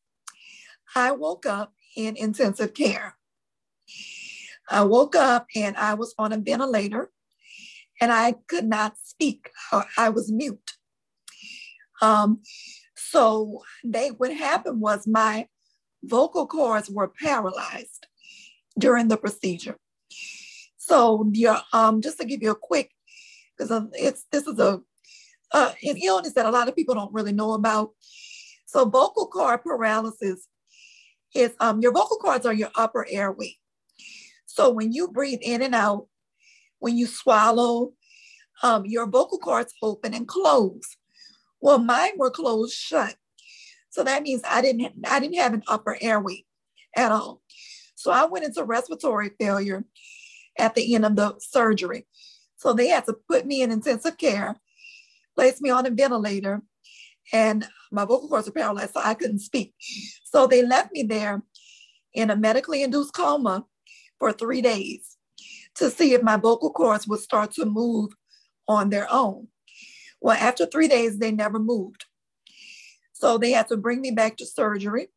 I 0.94 1.12
woke 1.12 1.46
up 1.46 1.72
in 1.96 2.16
intensive 2.16 2.74
care. 2.74 3.16
I 4.68 4.82
woke 4.84 5.14
up 5.14 5.46
and 5.54 5.76
I 5.76 5.94
was 5.94 6.14
on 6.18 6.32
a 6.32 6.38
ventilator 6.38 7.10
and 8.00 8.12
I 8.12 8.36
could 8.48 8.64
not 8.64 8.96
speak. 9.02 9.50
I 9.96 10.08
was 10.08 10.32
mute. 10.32 10.72
Um, 12.00 12.40
so 12.96 13.62
they 13.84 14.08
what 14.08 14.32
happened 14.32 14.80
was 14.80 15.06
my 15.06 15.46
vocal 16.02 16.46
cords 16.46 16.90
were 16.90 17.08
paralyzed 17.08 18.06
during 18.78 19.08
the 19.08 19.16
procedure. 19.16 19.76
So 20.92 21.26
yeah, 21.32 21.62
um, 21.72 22.02
just 22.02 22.20
to 22.20 22.26
give 22.26 22.42
you 22.42 22.50
a 22.50 22.54
quick, 22.54 22.90
because 23.56 23.88
it's 23.94 24.26
this 24.30 24.46
is 24.46 24.58
a 24.58 24.82
uh, 25.50 25.72
an 25.82 25.96
illness 25.96 26.34
that 26.34 26.44
a 26.44 26.50
lot 26.50 26.68
of 26.68 26.76
people 26.76 26.94
don't 26.94 27.14
really 27.14 27.32
know 27.32 27.54
about. 27.54 27.92
So 28.66 28.84
vocal 28.84 29.26
cord 29.28 29.62
paralysis 29.62 30.46
is 31.34 31.52
um, 31.60 31.80
your 31.80 31.92
vocal 31.92 32.18
cords 32.18 32.44
are 32.44 32.52
your 32.52 32.68
upper 32.76 33.06
airway. 33.08 33.56
So 34.44 34.68
when 34.68 34.92
you 34.92 35.08
breathe 35.08 35.38
in 35.40 35.62
and 35.62 35.74
out, 35.74 36.08
when 36.78 36.98
you 36.98 37.06
swallow, 37.06 37.92
um, 38.62 38.84
your 38.84 39.06
vocal 39.06 39.38
cords 39.38 39.72
open 39.82 40.12
and 40.12 40.28
close. 40.28 40.98
Well, 41.62 41.78
mine 41.78 42.18
were 42.18 42.30
closed 42.30 42.74
shut. 42.74 43.16
So 43.88 44.04
that 44.04 44.22
means 44.22 44.42
I 44.46 44.60
didn't 44.60 44.92
I 45.08 45.20
didn't 45.20 45.38
have 45.38 45.54
an 45.54 45.62
upper 45.68 45.96
airway 46.02 46.44
at 46.94 47.12
all. 47.12 47.40
So 47.94 48.10
I 48.10 48.26
went 48.26 48.44
into 48.44 48.62
respiratory 48.62 49.30
failure 49.40 49.86
at 50.58 50.74
the 50.74 50.94
end 50.94 51.04
of 51.04 51.16
the 51.16 51.34
surgery. 51.38 52.06
So 52.56 52.72
they 52.72 52.88
had 52.88 53.06
to 53.06 53.16
put 53.28 53.46
me 53.46 53.62
in 53.62 53.70
intensive 53.70 54.16
care 54.18 54.56
placed 55.34 55.62
me 55.62 55.70
on 55.70 55.86
a 55.86 55.90
ventilator 55.90 56.62
and 57.32 57.66
my 57.90 58.04
vocal 58.04 58.28
cords 58.28 58.46
were 58.46 58.52
paralyzed, 58.52 58.94
so 58.94 59.00
I 59.02 59.14
couldn't 59.14 59.38
speak. 59.38 59.74
So 60.24 60.46
they 60.46 60.62
left 60.62 60.92
me 60.92 61.02
there 61.02 61.42
in 62.14 62.30
a 62.30 62.36
medically 62.36 62.82
induced 62.82 63.14
coma 63.14 63.64
for 64.18 64.32
three 64.32 64.60
days 64.60 65.16
to 65.76 65.90
see 65.90 66.14
if 66.14 66.22
my 66.22 66.36
vocal 66.36 66.70
cords 66.70 67.06
would 67.06 67.20
start 67.20 67.52
to 67.52 67.64
move 67.64 68.12
on 68.68 68.90
their 68.90 69.06
own. 69.10 69.48
Well, 70.20 70.36
after 70.38 70.66
three 70.66 70.88
days, 70.88 71.18
they 71.18 71.32
never 71.32 71.58
moved. 71.58 72.04
So 73.12 73.38
they 73.38 73.52
had 73.52 73.68
to 73.68 73.76
bring 73.76 74.00
me 74.00 74.10
back 74.10 74.36
to 74.38 74.46
surgery 74.46 75.08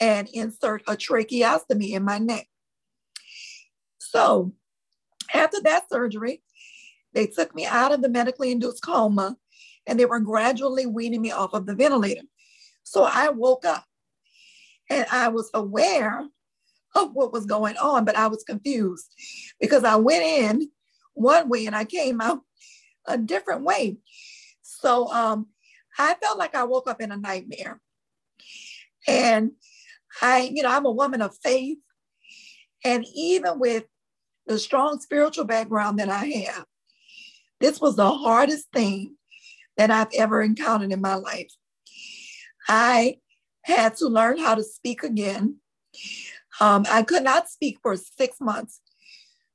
and 0.00 0.28
insert 0.32 0.82
a 0.86 0.96
tracheostomy 0.96 1.90
in 1.90 2.04
my 2.04 2.18
neck. 2.18 2.46
So 4.16 4.54
after 5.34 5.60
that 5.64 5.90
surgery, 5.92 6.42
they 7.12 7.26
took 7.26 7.54
me 7.54 7.66
out 7.66 7.92
of 7.92 8.00
the 8.00 8.08
medically 8.08 8.50
induced 8.50 8.82
coma 8.82 9.36
and 9.86 10.00
they 10.00 10.06
were 10.06 10.20
gradually 10.20 10.86
weaning 10.86 11.20
me 11.20 11.32
off 11.32 11.52
of 11.52 11.66
the 11.66 11.74
ventilator. 11.74 12.22
So 12.82 13.04
I 13.04 13.28
woke 13.28 13.66
up 13.66 13.84
and 14.88 15.04
I 15.12 15.28
was 15.28 15.50
aware 15.52 16.26
of 16.94 17.12
what 17.12 17.30
was 17.30 17.44
going 17.44 17.76
on, 17.76 18.06
but 18.06 18.16
I 18.16 18.28
was 18.28 18.42
confused 18.42 19.12
because 19.60 19.84
I 19.84 19.96
went 19.96 20.24
in 20.24 20.70
one 21.12 21.50
way 21.50 21.66
and 21.66 21.76
I 21.76 21.84
came 21.84 22.22
out 22.22 22.40
a 23.06 23.18
different 23.18 23.64
way. 23.64 23.98
So 24.62 25.12
um, 25.12 25.48
I 25.98 26.14
felt 26.22 26.38
like 26.38 26.54
I 26.54 26.64
woke 26.64 26.88
up 26.88 27.02
in 27.02 27.12
a 27.12 27.18
nightmare. 27.18 27.82
And 29.06 29.52
I, 30.22 30.50
you 30.54 30.62
know, 30.62 30.70
I'm 30.70 30.86
a 30.86 30.90
woman 30.90 31.20
of 31.20 31.36
faith. 31.44 31.76
And 32.82 33.04
even 33.14 33.58
with 33.58 33.84
the 34.46 34.58
strong 34.58 35.00
spiritual 35.00 35.44
background 35.44 35.98
that 35.98 36.08
I 36.08 36.24
have, 36.26 36.64
this 37.60 37.80
was 37.80 37.96
the 37.96 38.10
hardest 38.10 38.66
thing 38.72 39.16
that 39.76 39.90
I've 39.90 40.12
ever 40.16 40.42
encountered 40.42 40.92
in 40.92 41.00
my 41.00 41.14
life. 41.14 41.50
I 42.68 43.18
had 43.62 43.96
to 43.96 44.08
learn 44.08 44.38
how 44.38 44.54
to 44.54 44.62
speak 44.62 45.02
again. 45.02 45.56
Um, 46.60 46.86
I 46.90 47.02
could 47.02 47.22
not 47.22 47.48
speak 47.48 47.78
for 47.82 47.96
six 47.96 48.40
months. 48.40 48.80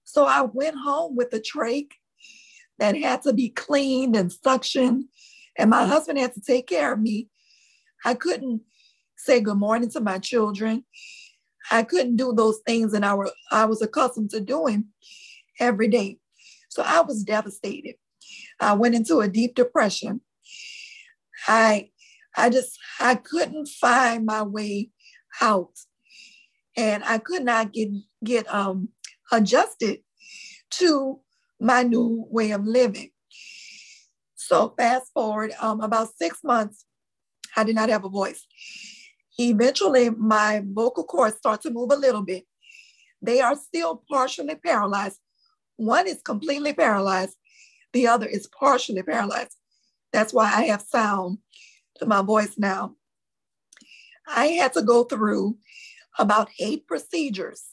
So 0.04 0.26
I 0.26 0.42
went 0.42 0.76
home 0.78 1.16
with 1.16 1.34
a 1.34 1.40
trach 1.40 1.92
that 2.80 2.98
had 2.98 3.22
to 3.24 3.34
be 3.34 3.50
cleaned 3.50 4.16
and 4.16 4.32
suctioned, 4.32 5.04
and 5.58 5.70
my 5.70 5.86
husband 5.86 6.20
had 6.20 6.34
to 6.34 6.42
take 6.42 6.68
care 6.68 6.94
of 6.94 7.00
me. 7.00 7.30
I 8.04 8.16
couldn't 8.16 8.62
say 9.16 9.40
good 9.40 9.58
morning 9.58 9.90
to 9.92 10.02
my 10.02 10.18
children. 10.18 10.84
I 11.70 11.84
couldn't 11.84 12.16
do 12.16 12.34
those 12.34 12.60
things 12.66 12.92
that 12.92 13.04
I, 13.04 13.14
were, 13.14 13.32
I 13.52 13.66
was 13.66 13.82
accustomed 13.82 14.32
to 14.32 14.40
doing 14.40 14.86
every 15.60 15.88
day. 15.88 16.18
So 16.70 16.84
I 16.84 17.02
was 17.02 17.24
devastated. 17.24 17.96
I 18.60 18.74
went 18.74 18.96
into 18.96 19.20
a 19.20 19.28
deep 19.28 19.56
depression. 19.56 20.22
I 21.48 21.90
I 22.38 22.50
just 22.50 22.78
I 23.00 23.16
couldn't 23.16 23.68
find 23.68 24.26
my 24.26 24.44
way 24.44 24.92
out. 25.42 25.74
And 26.78 27.04
I 27.04 27.18
could 27.18 27.44
not 27.44 27.74
get 27.74 27.90
get 28.24 28.52
um 28.54 28.90
adjusted 29.32 30.00
to 30.72 31.20
my 31.60 31.84
new 31.84 32.26
way 32.30 32.52
of 32.52 32.66
living. 32.66 33.12
So 34.36 34.74
fast 34.78 35.12
forward 35.14 35.54
um, 35.62 35.82
about 35.82 36.10
six 36.18 36.40
months, 36.44 36.86
I 37.56 37.64
did 37.64 37.76
not 37.76 37.90
have 37.90 38.04
a 38.04 38.10
voice. 38.10 38.46
Eventually, 39.50 40.10
my 40.12 40.64
vocal 40.64 41.04
cords 41.04 41.38
start 41.38 41.62
to 41.64 41.72
move 41.72 41.92
a 41.92 41.96
little 41.96 42.22
bit. 42.22 42.46
They 43.22 43.42
are 43.42 43.56
still 43.56 44.04
partially 44.10 44.56
paralyzed. 44.56 45.20
One 45.78 46.08
is 46.08 46.22
completely 46.22 46.74
paralyzed, 46.74 47.38
the 47.92 48.08
other 48.08 48.28
is 48.28 48.48
partially 48.48 49.02
paralyzed. 49.02 49.56
That's 50.14 50.34
why 50.34 50.46
I 50.46 50.64
have 50.66 50.82
sound 50.82 51.40
to 51.98 52.06
my 52.06 52.22
voice 52.22 52.56
now. 52.58 52.96
I 54.28 54.48
had 54.48 54.74
to 54.74 54.84
go 54.84 55.06
through 55.06 55.58
about 56.20 56.50
eight 56.60 56.86
procedures 56.88 57.64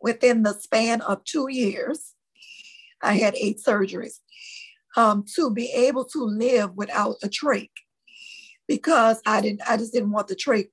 within 0.00 0.42
the 0.42 0.52
span 0.52 1.00
of 1.00 1.24
two 1.24 1.48
years. 1.48 2.14
I 3.02 3.14
had 3.14 3.34
eight 3.36 3.58
surgeries 3.66 4.18
um, 4.96 5.24
to 5.34 5.50
be 5.50 5.70
able 5.72 6.04
to 6.06 6.24
live 6.24 6.74
without 6.74 7.16
a 7.22 7.28
trach 7.28 7.70
because 8.68 9.22
I 9.24 9.40
didn't. 9.40 9.62
I 9.66 9.78
just 9.78 9.92
didn't 9.92 10.12
want 10.12 10.28
the 10.28 10.36
trach 10.36 10.68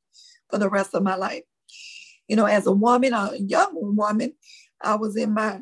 for 0.49 0.57
the 0.57 0.69
rest 0.69 0.93
of 0.93 1.03
my 1.03 1.15
life. 1.15 1.43
You 2.27 2.35
know, 2.35 2.45
as 2.45 2.67
a 2.67 2.71
woman, 2.71 3.13
a 3.13 3.35
young 3.37 3.71
woman, 3.73 4.33
I 4.81 4.95
was 4.95 5.15
in 5.15 5.33
my 5.33 5.61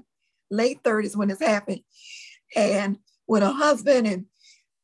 late 0.50 0.84
30s 0.84 1.16
when 1.16 1.30
this 1.30 1.40
happened, 1.40 1.82
and 2.56 2.98
with 3.28 3.44
a 3.44 3.52
husband 3.52 4.08
and 4.08 4.26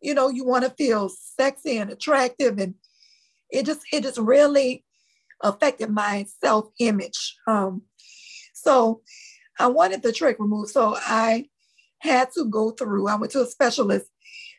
you 0.01 0.13
know 0.13 0.29
you 0.29 0.45
want 0.45 0.63
to 0.63 0.71
feel 0.71 1.09
sexy 1.09 1.77
and 1.77 1.91
attractive 1.91 2.57
and 2.57 2.75
it 3.49 3.65
just 3.65 3.81
it 3.91 4.03
just 4.03 4.17
really 4.17 4.83
affected 5.41 5.89
my 5.89 6.25
self-image. 6.43 7.35
Um, 7.47 7.83
so 8.53 9.01
i 9.59 9.67
wanted 9.67 10.01
the 10.01 10.11
trick 10.11 10.37
removed. 10.39 10.71
So 10.71 10.95
i 10.97 11.45
had 11.99 12.31
to 12.33 12.45
go 12.45 12.71
through 12.71 13.07
i 13.07 13.15
went 13.15 13.31
to 13.33 13.41
a 13.41 13.45
specialist 13.45 14.07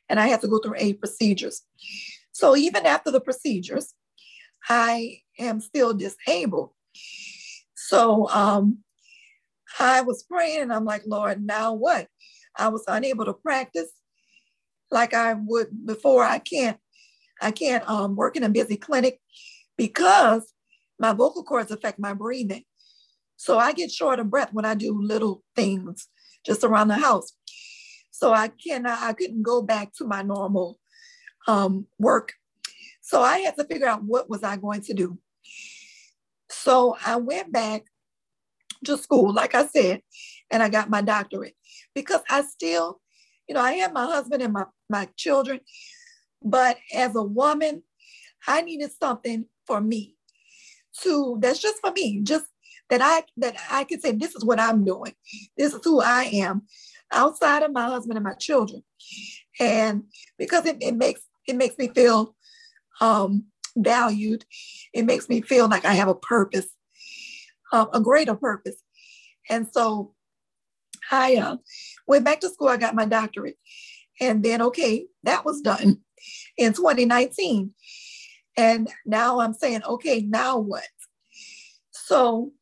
and 0.08 0.20
i 0.20 0.26
had 0.26 0.40
to 0.42 0.48
go 0.48 0.58
through 0.58 0.76
eight 0.78 1.00
procedures. 1.00 1.62
So 2.32 2.56
even 2.56 2.86
after 2.86 3.10
the 3.10 3.20
procedures 3.20 3.94
i 4.68 5.18
am 5.38 5.60
still 5.60 5.94
disabled 5.94 6.70
so 7.74 8.28
um, 8.28 8.78
i 9.78 10.00
was 10.00 10.22
praying 10.22 10.60
and 10.60 10.72
i'm 10.72 10.84
like 10.84 11.02
lord 11.06 11.42
now 11.44 11.72
what 11.72 12.08
I 12.56 12.68
was 12.68 12.84
unable 12.86 13.24
to 13.24 13.32
practice 13.32 13.90
like 14.90 15.14
I 15.14 15.34
would 15.34 15.86
before. 15.86 16.22
I 16.24 16.38
can't, 16.38 16.78
I 17.40 17.50
can't 17.50 17.88
um, 17.88 18.16
work 18.16 18.36
in 18.36 18.42
a 18.42 18.48
busy 18.48 18.76
clinic 18.76 19.20
because 19.76 20.52
my 20.98 21.12
vocal 21.12 21.42
cords 21.42 21.70
affect 21.70 21.98
my 21.98 22.14
breathing. 22.14 22.64
So 23.36 23.58
I 23.58 23.72
get 23.72 23.90
short 23.90 24.20
of 24.20 24.30
breath 24.30 24.52
when 24.52 24.64
I 24.64 24.74
do 24.74 25.00
little 25.00 25.42
things 25.56 26.08
just 26.46 26.62
around 26.62 26.88
the 26.88 26.96
house. 26.96 27.32
So 28.10 28.32
I 28.32 28.48
cannot, 28.48 29.02
I 29.02 29.14
couldn't 29.14 29.42
go 29.42 29.62
back 29.62 29.92
to 29.94 30.04
my 30.04 30.22
normal 30.22 30.78
um, 31.48 31.86
work. 31.98 32.34
So 33.12 33.20
I 33.20 33.40
had 33.40 33.56
to 33.58 33.64
figure 33.64 33.86
out 33.86 34.02
what 34.02 34.30
was 34.30 34.42
I 34.42 34.56
going 34.56 34.80
to 34.84 34.94
do. 34.94 35.18
So 36.48 36.96
I 37.04 37.16
went 37.16 37.52
back 37.52 37.84
to 38.86 38.96
school, 38.96 39.34
like 39.34 39.54
I 39.54 39.66
said, 39.66 40.00
and 40.50 40.62
I 40.62 40.70
got 40.70 40.88
my 40.88 41.02
doctorate 41.02 41.54
because 41.94 42.22
I 42.30 42.40
still, 42.40 43.02
you 43.46 43.54
know, 43.54 43.60
I 43.60 43.72
had 43.72 43.92
my 43.92 44.06
husband 44.06 44.40
and 44.42 44.54
my, 44.54 44.64
my 44.88 45.10
children, 45.14 45.60
but 46.42 46.78
as 46.94 47.14
a 47.14 47.22
woman, 47.22 47.82
I 48.48 48.62
needed 48.62 48.90
something 48.98 49.44
for 49.66 49.82
me 49.82 50.16
to 51.02 51.36
that's 51.38 51.60
just 51.60 51.82
for 51.82 51.92
me, 51.92 52.22
just 52.22 52.46
that 52.88 53.02
I 53.02 53.24
that 53.36 53.56
I 53.70 53.84
can 53.84 54.00
say 54.00 54.12
this 54.12 54.34
is 54.34 54.42
what 54.42 54.58
I'm 54.58 54.86
doing. 54.86 55.12
This 55.58 55.74
is 55.74 55.80
who 55.84 56.00
I 56.00 56.30
am 56.32 56.62
outside 57.12 57.62
of 57.62 57.72
my 57.72 57.84
husband 57.84 58.16
and 58.16 58.24
my 58.24 58.34
children. 58.40 58.82
And 59.60 60.04
because 60.38 60.64
it, 60.64 60.78
it 60.80 60.96
makes 60.96 61.20
it 61.46 61.56
makes 61.56 61.76
me 61.76 61.88
feel 61.88 62.34
um, 63.00 63.44
valued. 63.76 64.44
It 64.92 65.04
makes 65.04 65.28
me 65.28 65.40
feel 65.40 65.68
like 65.68 65.84
I 65.84 65.94
have 65.94 66.08
a 66.08 66.14
purpose, 66.14 66.68
um, 67.72 67.88
a 67.92 68.00
greater 68.00 68.34
purpose. 68.34 68.76
And 69.48 69.66
so 69.70 70.14
I 71.10 71.36
uh, 71.36 71.56
went 72.06 72.24
back 72.24 72.40
to 72.40 72.48
school. 72.48 72.68
I 72.68 72.76
got 72.76 72.94
my 72.94 73.06
doctorate. 73.06 73.56
And 74.20 74.42
then, 74.42 74.62
okay, 74.62 75.06
that 75.24 75.44
was 75.44 75.60
done 75.60 75.98
in 76.56 76.72
2019. 76.72 77.72
And 78.56 78.88
now 79.06 79.40
I'm 79.40 79.54
saying, 79.54 79.82
okay, 79.84 80.20
now 80.20 80.58
what? 80.58 80.86
So 81.90 82.52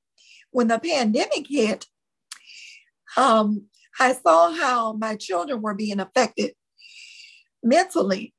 when 0.53 0.69
the 0.69 0.79
pandemic 0.79 1.47
hit, 1.49 1.87
um, 3.17 3.67
I 3.99 4.15
saw 4.15 4.53
how 4.53 4.93
my 4.95 5.17
children 5.17 5.61
were 5.61 5.75
being 5.75 6.01
affected 6.01 6.55
mentally 7.63 8.33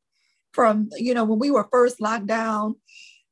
from, 0.53 0.89
you 0.97 1.13
know, 1.13 1.23
when 1.23 1.39
we 1.39 1.51
were 1.51 1.67
first 1.71 2.01
locked 2.01 2.27
down, 2.27 2.75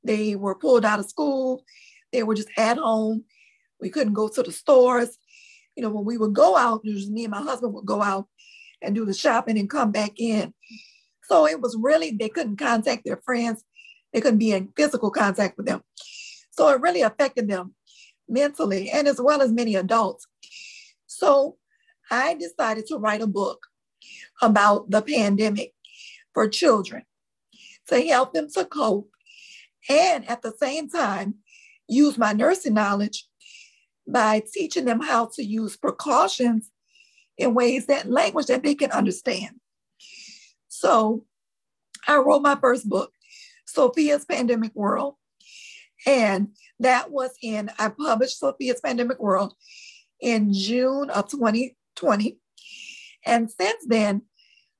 they 0.03 0.35
were 0.35 0.55
pulled 0.55 0.85
out 0.85 0.99
of 0.99 1.09
school, 1.09 1.63
they 2.11 2.23
were 2.23 2.35
just 2.35 2.49
at 2.57 2.77
home. 2.77 3.25
We 3.81 3.89
couldn't 3.89 4.13
go 4.13 4.27
to 4.29 4.43
the 4.43 4.51
stores 4.51 5.17
you 5.79 5.83
know, 5.83 5.91
when 5.91 6.03
we 6.03 6.17
would 6.17 6.33
go 6.33 6.57
out, 6.57 6.83
me 6.83 7.23
and 7.23 7.31
my 7.31 7.41
husband 7.41 7.73
would 7.73 7.85
go 7.85 8.01
out 8.01 8.27
and 8.81 8.93
do 8.93 9.05
the 9.05 9.13
shopping 9.13 9.57
and 9.57 9.69
come 9.69 9.93
back 9.93 10.11
in. 10.19 10.53
So 11.23 11.47
it 11.47 11.61
was 11.61 11.77
really, 11.79 12.11
they 12.11 12.27
couldn't 12.27 12.57
contact 12.57 13.05
their 13.05 13.21
friends. 13.23 13.63
They 14.11 14.19
couldn't 14.19 14.39
be 14.39 14.51
in 14.51 14.73
physical 14.75 15.09
contact 15.09 15.55
with 15.55 15.67
them. 15.67 15.81
So 16.51 16.67
it 16.67 16.81
really 16.81 17.01
affected 17.01 17.47
them 17.47 17.75
mentally 18.27 18.89
and 18.89 19.07
as 19.07 19.21
well 19.21 19.41
as 19.41 19.53
many 19.53 19.75
adults. 19.75 20.27
So 21.07 21.55
I 22.11 22.33
decided 22.33 22.85
to 22.87 22.97
write 22.97 23.21
a 23.21 23.27
book 23.27 23.65
about 24.41 24.91
the 24.91 25.01
pandemic 25.01 25.71
for 26.33 26.49
children 26.49 27.03
to 27.89 28.01
help 28.07 28.33
them 28.33 28.49
to 28.51 28.65
cope 28.65 29.09
and 29.89 30.27
at 30.29 30.41
the 30.41 30.53
same 30.59 30.89
time 30.89 31.35
use 31.87 32.17
my 32.17 32.33
nursing 32.33 32.73
knowledge 32.73 33.27
by 34.07 34.41
teaching 34.53 34.85
them 34.85 35.01
how 35.01 35.29
to 35.35 35.43
use 35.43 35.77
precautions 35.77 36.69
in 37.37 37.53
ways 37.53 37.85
that 37.85 38.09
language 38.09 38.47
that 38.47 38.63
they 38.63 38.75
can 38.75 38.91
understand. 38.91 39.59
So 40.67 41.25
I 42.07 42.17
wrote 42.17 42.41
my 42.41 42.55
first 42.55 42.87
book, 42.89 43.13
Sophia's 43.65 44.25
Pandemic 44.25 44.75
World. 44.75 45.15
And 46.05 46.49
that 46.79 47.11
was 47.11 47.31
in, 47.41 47.69
I 47.77 47.89
published 47.89 48.39
Sophia's 48.39 48.81
Pandemic 48.81 49.19
World 49.19 49.53
in 50.21 50.53
June 50.53 51.09
of 51.09 51.29
2020. 51.29 52.37
And 53.25 53.51
since 53.51 53.85
then, 53.85 54.23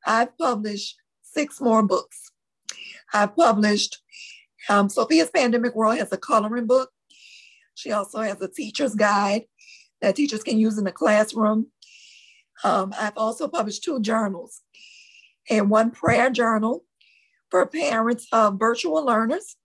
I've 0.05 0.37
published 0.37 0.95
six 1.21 1.59
more 1.59 1.83
books. 1.83 2.31
I've 3.13 3.35
published 3.35 3.97
um, 4.67 4.89
Sophia's 4.89 5.31
Pandemic 5.31 5.75
World 5.75 5.97
has 5.97 6.11
a 6.11 6.17
coloring 6.17 6.67
book. 6.67 6.91
She 7.75 7.91
also 7.91 8.19
has 8.19 8.41
a 8.41 8.47
teacher's 8.47 8.95
guide 8.95 9.43
that 10.01 10.15
teachers 10.15 10.43
can 10.43 10.57
use 10.57 10.77
in 10.77 10.83
the 10.83 10.91
classroom. 10.91 11.67
Um, 12.63 12.93
I've 12.99 13.17
also 13.17 13.47
published 13.47 13.83
two 13.83 14.01
journals 14.01 14.61
and 15.49 15.69
one 15.69 15.91
prayer 15.91 16.29
journal 16.29 16.83
for 17.49 17.65
parents 17.65 18.27
of 18.31 18.59
virtual 18.59 19.05
learners 19.05 19.55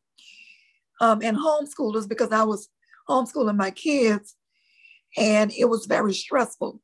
um, 1.00 1.20
and 1.22 1.36
homeschoolers 1.36 2.08
because 2.08 2.30
I 2.30 2.44
was 2.44 2.68
homeschooling 3.08 3.56
my 3.56 3.70
kids 3.70 4.36
and 5.16 5.52
it 5.52 5.66
was 5.66 5.86
very 5.86 6.14
stressful. 6.14 6.80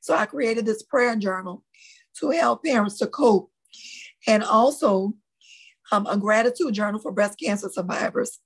So 0.00 0.14
I 0.14 0.26
created 0.26 0.66
this 0.66 0.82
prayer 0.82 1.14
journal 1.16 1.62
to 2.18 2.30
help 2.30 2.64
parents 2.64 2.98
to 2.98 3.06
cope 3.06 3.50
and 4.26 4.42
also 4.42 5.14
um, 5.92 6.06
a 6.06 6.16
gratitude 6.16 6.74
journal 6.74 7.00
for 7.00 7.12
breast 7.12 7.38
cancer 7.38 7.68
survivors, 7.72 8.38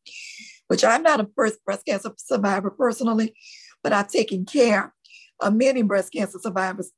which 0.69 0.85
I'm 0.85 1.03
not 1.03 1.21
a 1.21 1.25
breast 1.25 1.87
cancer 1.87 2.13
survivor 2.17 2.71
personally, 2.71 3.35
but 3.83 3.93
I've 3.93 4.09
taken 4.09 4.45
care 4.45 4.95
of 5.41 5.55
many 5.55 5.83
breast 5.83 6.13
cancer 6.13 6.39
survivors. 6.41 6.91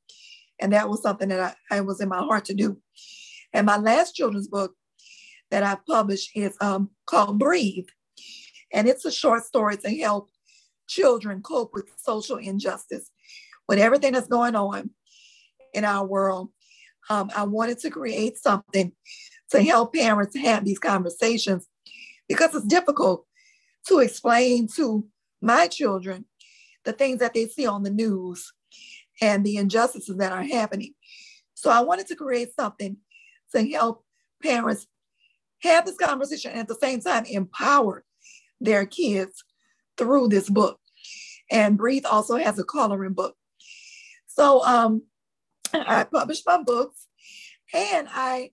And 0.60 0.72
that 0.72 0.88
was 0.88 1.02
something 1.02 1.28
that 1.28 1.56
I, 1.70 1.76
I 1.76 1.80
was 1.80 2.00
in 2.00 2.08
my 2.08 2.18
heart 2.18 2.46
to 2.46 2.54
do. 2.54 2.78
And 3.52 3.66
my 3.66 3.76
last 3.76 4.14
children's 4.14 4.48
book 4.48 4.74
that 5.50 5.62
I 5.62 5.76
published 5.86 6.30
is 6.34 6.56
um, 6.60 6.90
called 7.06 7.38
Breathe. 7.38 7.88
And 8.72 8.88
it's 8.88 9.04
a 9.04 9.12
short 9.12 9.44
story 9.44 9.76
to 9.78 9.90
help 9.90 10.30
children 10.88 11.42
cope 11.42 11.72
with 11.72 11.90
social 11.98 12.36
injustice, 12.36 13.10
with 13.68 13.78
everything 13.78 14.12
that's 14.12 14.28
going 14.28 14.54
on 14.54 14.90
in 15.74 15.84
our 15.84 16.06
world. 16.06 16.50
Um, 17.08 17.30
I 17.36 17.44
wanted 17.44 17.78
to 17.80 17.90
create 17.90 18.38
something 18.38 18.92
to 19.50 19.62
help 19.62 19.94
parents 19.94 20.36
have 20.36 20.64
these 20.64 20.78
conversations 20.78 21.66
because 22.28 22.54
it's 22.54 22.66
difficult 22.66 23.26
to 23.88 24.00
explain 24.00 24.68
to 24.76 25.06
my 25.40 25.68
children 25.68 26.24
the 26.84 26.92
things 26.92 27.20
that 27.20 27.34
they 27.34 27.46
see 27.46 27.66
on 27.66 27.82
the 27.82 27.90
news 27.90 28.52
and 29.20 29.44
the 29.44 29.56
injustices 29.56 30.16
that 30.16 30.32
are 30.32 30.42
happening. 30.42 30.94
So 31.54 31.70
I 31.70 31.80
wanted 31.80 32.06
to 32.08 32.16
create 32.16 32.54
something 32.54 32.96
to 33.54 33.70
help 33.70 34.04
parents 34.42 34.86
have 35.62 35.86
this 35.86 35.96
conversation 35.96 36.50
and 36.50 36.60
at 36.60 36.68
the 36.68 36.74
same 36.74 37.00
time 37.00 37.24
empower 37.24 38.04
their 38.60 38.86
kids 38.86 39.44
through 39.96 40.28
this 40.28 40.48
book. 40.50 40.78
And 41.50 41.78
Breathe 41.78 42.04
also 42.04 42.36
has 42.36 42.58
a 42.58 42.64
coloring 42.64 43.14
book. 43.14 43.36
So 44.26 44.64
um, 44.64 45.02
I 45.72 46.04
published 46.04 46.44
my 46.46 46.62
books 46.62 47.06
and 47.72 48.08
I 48.10 48.50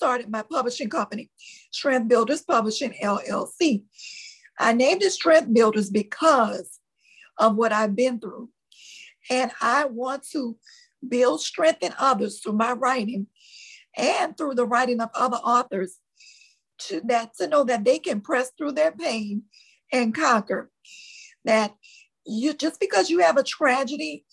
started 0.00 0.30
my 0.30 0.40
publishing 0.40 0.88
company, 0.88 1.28
Strength 1.72 2.08
Builders 2.08 2.40
Publishing 2.40 2.94
LLC. 3.02 3.82
I 4.58 4.72
named 4.72 5.02
it 5.02 5.10
Strength 5.10 5.52
Builders 5.52 5.90
because 5.90 6.78
of 7.36 7.56
what 7.56 7.70
I've 7.70 7.94
been 7.94 8.18
through. 8.18 8.48
And 9.28 9.50
I 9.60 9.84
want 9.84 10.26
to 10.32 10.56
build 11.06 11.42
strength 11.42 11.82
in 11.82 11.92
others 11.98 12.40
through 12.40 12.54
my 12.54 12.72
writing 12.72 13.26
and 13.94 14.34
through 14.38 14.54
the 14.54 14.64
writing 14.64 15.02
of 15.02 15.10
other 15.14 15.36
authors 15.36 15.98
to 16.78 17.02
that 17.02 17.34
to 17.36 17.46
know 17.46 17.64
that 17.64 17.84
they 17.84 17.98
can 17.98 18.22
press 18.22 18.52
through 18.56 18.72
their 18.72 18.92
pain 18.92 19.42
and 19.92 20.14
conquer. 20.14 20.70
That 21.44 21.74
you 22.26 22.54
just 22.54 22.80
because 22.80 23.10
you 23.10 23.18
have 23.18 23.36
a 23.36 23.42
tragedy, 23.42 24.24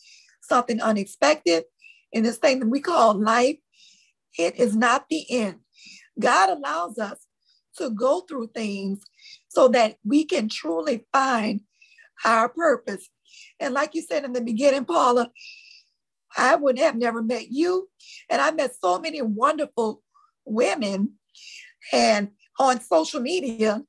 something 0.41 0.79
unexpected 0.79 1.65
in 2.13 2.23
this 2.23 2.37
thing 2.37 2.61
that 2.61 2.69
we 2.69 2.79
call 2.79 3.15
life, 3.15 3.57
it 4.37 4.59
is 4.59 4.75
not 4.75 5.05
the 5.09 5.25
end. 5.29 5.59
God 6.19 6.49
allows 6.49 6.97
us 6.97 7.27
to 7.77 7.89
go 7.89 8.21
through 8.21 8.51
things 8.53 8.99
so 9.47 9.67
that 9.69 9.97
we 10.03 10.25
can 10.25 10.49
truly 10.49 11.05
find 11.13 11.61
our 12.25 12.49
purpose. 12.49 13.07
And 13.59 13.73
like 13.73 13.93
you 13.93 14.01
said 14.01 14.23
in 14.25 14.33
the 14.33 14.41
beginning, 14.41 14.85
Paula, 14.85 15.31
I 16.35 16.55
would 16.55 16.77
have 16.79 16.95
never 16.95 17.21
met 17.21 17.47
you. 17.49 17.89
And 18.29 18.41
I 18.41 18.51
met 18.51 18.75
so 18.79 18.99
many 18.99 19.21
wonderful 19.21 20.01
women 20.45 21.13
and 21.91 22.29
on 22.59 22.81
social 22.81 23.21
media 23.21 23.83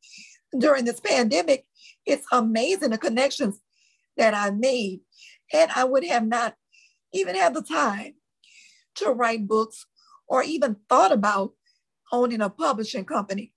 during 0.58 0.84
this 0.84 1.00
pandemic. 1.00 1.64
It's 2.06 2.26
amazing 2.32 2.90
the 2.90 2.98
connections 2.98 3.60
that 4.16 4.34
I 4.34 4.50
made. 4.50 5.00
And 5.52 5.70
I 5.74 5.84
would 5.84 6.04
have 6.04 6.26
not 6.26 6.54
even 7.12 7.34
had 7.34 7.54
the 7.54 7.62
time 7.62 8.14
to 8.96 9.10
write 9.10 9.46
books 9.46 9.86
or 10.28 10.42
even 10.42 10.76
thought 10.88 11.12
about 11.12 11.52
owning 12.12 12.40
a 12.40 12.50
publishing 12.50 13.04
company. 13.04 13.52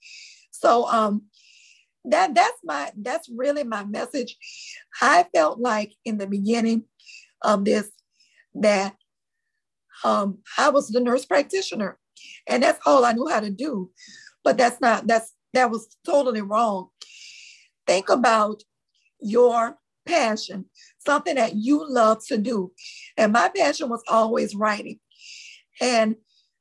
So 0.52 0.88
um, 0.88 1.24
that 2.06 2.34
that's 2.36 2.58
my 2.64 2.92
that's 2.98 3.30
really 3.30 3.64
my 3.64 3.84
message. 3.84 4.38
I 5.02 5.26
felt 5.34 5.60
like 5.60 5.94
in 6.06 6.18
the 6.18 6.28
beginning 6.28 6.84
of 7.42 7.66
this 7.66 7.90
that 8.56 8.96
um, 10.04 10.40
I 10.58 10.70
was 10.70 10.90
the 10.90 11.00
nurse 11.00 11.26
practitioner, 11.26 11.98
and 12.48 12.64
that's 12.64 12.80
all 12.86 13.06
I 13.06 13.14
knew 13.14 13.28
how 13.28 13.40
to 13.40 13.50
do. 13.50 13.92
But 14.44 14.58
that's 14.58 14.82
not 14.82 15.08
that's 15.08 15.34
that 15.54 15.70
was 15.70 15.96
totally 16.06 16.42
wrong. 16.42 16.90
Think 17.86 18.10
about 18.10 18.64
your 19.20 19.78
passion, 20.06 20.66
something 21.06 21.36
that 21.36 21.56
you 21.56 21.86
love 21.88 22.26
to 22.28 22.38
do. 22.38 22.72
And 23.18 23.34
my 23.34 23.52
passion 23.56 23.90
was 23.90 24.04
always 24.08 24.56
writing. 24.56 25.00
And 25.80 26.16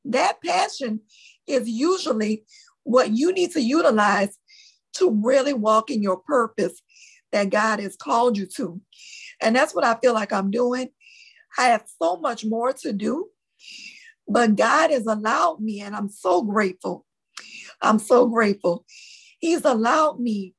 that 0.05 0.39
passion 0.45 1.01
is 1.47 1.69
usually 1.69 2.45
what 2.85 3.11
you 3.11 3.33
need 3.33 3.53
to 3.53 3.61
utilize 3.61 4.37
to 4.95 5.11
really 5.23 5.53
walk 5.53 5.91
in 5.91 6.03
your 6.03 6.17
purpose 6.17 6.81
that 7.33 7.51
God 7.51 7.81
has 7.81 7.97
called 7.97 8.37
you 8.37 8.47
to. 8.57 8.81
And 9.41 9.55
that's 9.55 9.75
what 9.75 9.85
I 9.85 9.97
feel 9.97 10.15
like 10.15 10.33
I'm 10.33 10.51
doing. 10.51 10.89
I 11.59 11.69
have 11.69 11.85
so 12.01 12.17
much 12.17 12.45
more 12.45 12.73
to 12.73 12.93
do, 12.93 13.29
but 14.29 14.57
God 14.57 14.91
has 14.91 15.07
allowed 15.07 15.61
me, 15.61 15.81
and 15.81 15.95
I'm 15.95 16.09
so 16.09 16.43
grateful. 16.43 17.05
I'm 17.83 17.99
so 17.99 18.27
grateful. 18.27 18.85
He's 19.41 19.65
allowed 19.65 20.21
me 20.21 20.55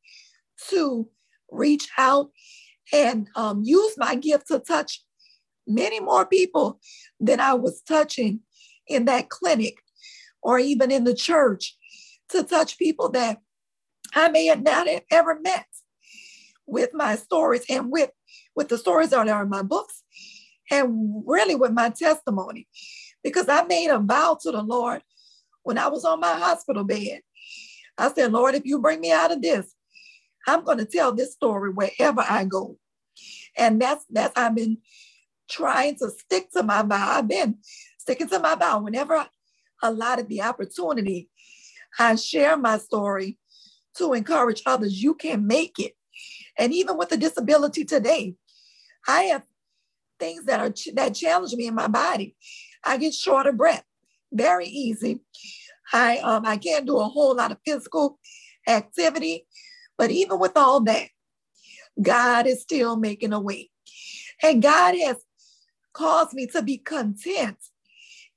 to 0.69 1.07
reach 1.49 1.87
out 1.97 2.31
and 2.93 3.27
um, 3.35 3.61
use 3.63 3.93
my 3.97 4.15
gift 4.15 4.47
to 4.47 4.59
touch 4.59 5.03
many 5.67 5.99
more 5.99 6.25
people 6.25 6.79
than 7.19 7.39
I 7.39 7.53
was 7.53 7.81
touching 7.81 8.41
in 8.91 9.05
that 9.05 9.29
clinic 9.29 9.81
or 10.41 10.59
even 10.59 10.91
in 10.91 11.03
the 11.03 11.15
church 11.15 11.77
to 12.29 12.43
touch 12.43 12.77
people 12.77 13.09
that 13.09 13.39
I 14.13 14.29
may 14.29 14.47
have 14.47 14.63
not 14.63 14.87
have 14.87 15.03
ever 15.11 15.39
met 15.39 15.65
with 16.65 16.93
my 16.93 17.15
stories 17.15 17.65
and 17.69 17.91
with, 17.91 18.11
with 18.55 18.69
the 18.69 18.77
stories 18.77 19.09
that 19.09 19.27
are 19.27 19.43
in 19.43 19.49
my 19.49 19.61
books 19.61 20.03
and 20.69 21.23
really 21.25 21.55
with 21.55 21.71
my 21.71 21.89
testimony. 21.89 22.67
Because 23.23 23.47
I 23.49 23.63
made 23.63 23.89
a 23.89 23.99
vow 23.99 24.37
to 24.41 24.51
the 24.51 24.61
Lord 24.63 25.03
when 25.63 25.77
I 25.77 25.87
was 25.87 26.05
on 26.05 26.19
my 26.19 26.33
hospital 26.33 26.83
bed. 26.83 27.21
I 27.97 28.11
said, 28.11 28.31
Lord, 28.31 28.55
if 28.55 28.65
you 28.65 28.79
bring 28.79 28.99
me 28.99 29.11
out 29.11 29.31
of 29.31 29.41
this, 29.41 29.73
I'm 30.47 30.63
going 30.63 30.79
to 30.79 30.85
tell 30.85 31.13
this 31.13 31.33
story 31.33 31.71
wherever 31.71 32.21
I 32.27 32.45
go. 32.45 32.77
And 33.57 33.81
that's 33.81 34.05
that's 34.09 34.35
I've 34.35 34.55
been 34.55 34.77
trying 35.49 35.97
to 35.97 36.09
stick 36.09 36.49
to 36.51 36.63
my 36.63 36.81
vow. 36.81 37.17
I've 37.17 37.27
been 37.27 37.57
sticking 38.11 38.27
to 38.27 38.39
my 38.39 38.55
vow. 38.55 38.79
Whenever 38.79 39.15
I 39.15 39.27
allotted 39.83 40.27
the 40.27 40.41
opportunity, 40.41 41.29
I 41.97 42.15
share 42.15 42.57
my 42.57 42.77
story 42.77 43.37
to 43.95 44.11
encourage 44.13 44.63
others. 44.65 45.01
You 45.01 45.13
can 45.13 45.47
make 45.47 45.79
it. 45.79 45.93
And 46.57 46.73
even 46.73 46.97
with 46.97 47.13
a 47.13 47.17
disability 47.17 47.85
today, 47.85 48.35
I 49.07 49.23
have 49.23 49.43
things 50.19 50.43
that 50.45 50.59
are 50.59 50.73
that 50.93 51.15
challenge 51.15 51.53
me 51.53 51.67
in 51.67 51.75
my 51.75 51.87
body. 51.87 52.35
I 52.83 52.97
get 52.97 53.13
short 53.13 53.47
of 53.47 53.55
breath 53.55 53.85
very 54.33 54.67
easy. 54.67 55.21
I 55.93 56.17
um 56.17 56.45
I 56.45 56.57
can't 56.57 56.85
do 56.85 56.99
a 56.99 57.07
whole 57.07 57.35
lot 57.35 57.51
of 57.51 57.59
physical 57.65 58.19
activity, 58.67 59.47
but 59.97 60.11
even 60.11 60.37
with 60.37 60.57
all 60.57 60.81
that, 60.81 61.07
God 62.01 62.45
is 62.45 62.61
still 62.61 62.97
making 62.97 63.31
a 63.31 63.39
way. 63.39 63.71
And 64.43 64.61
God 64.61 64.95
has 64.97 65.17
caused 65.93 66.33
me 66.33 66.47
to 66.47 66.61
be 66.61 66.77
content 66.77 67.57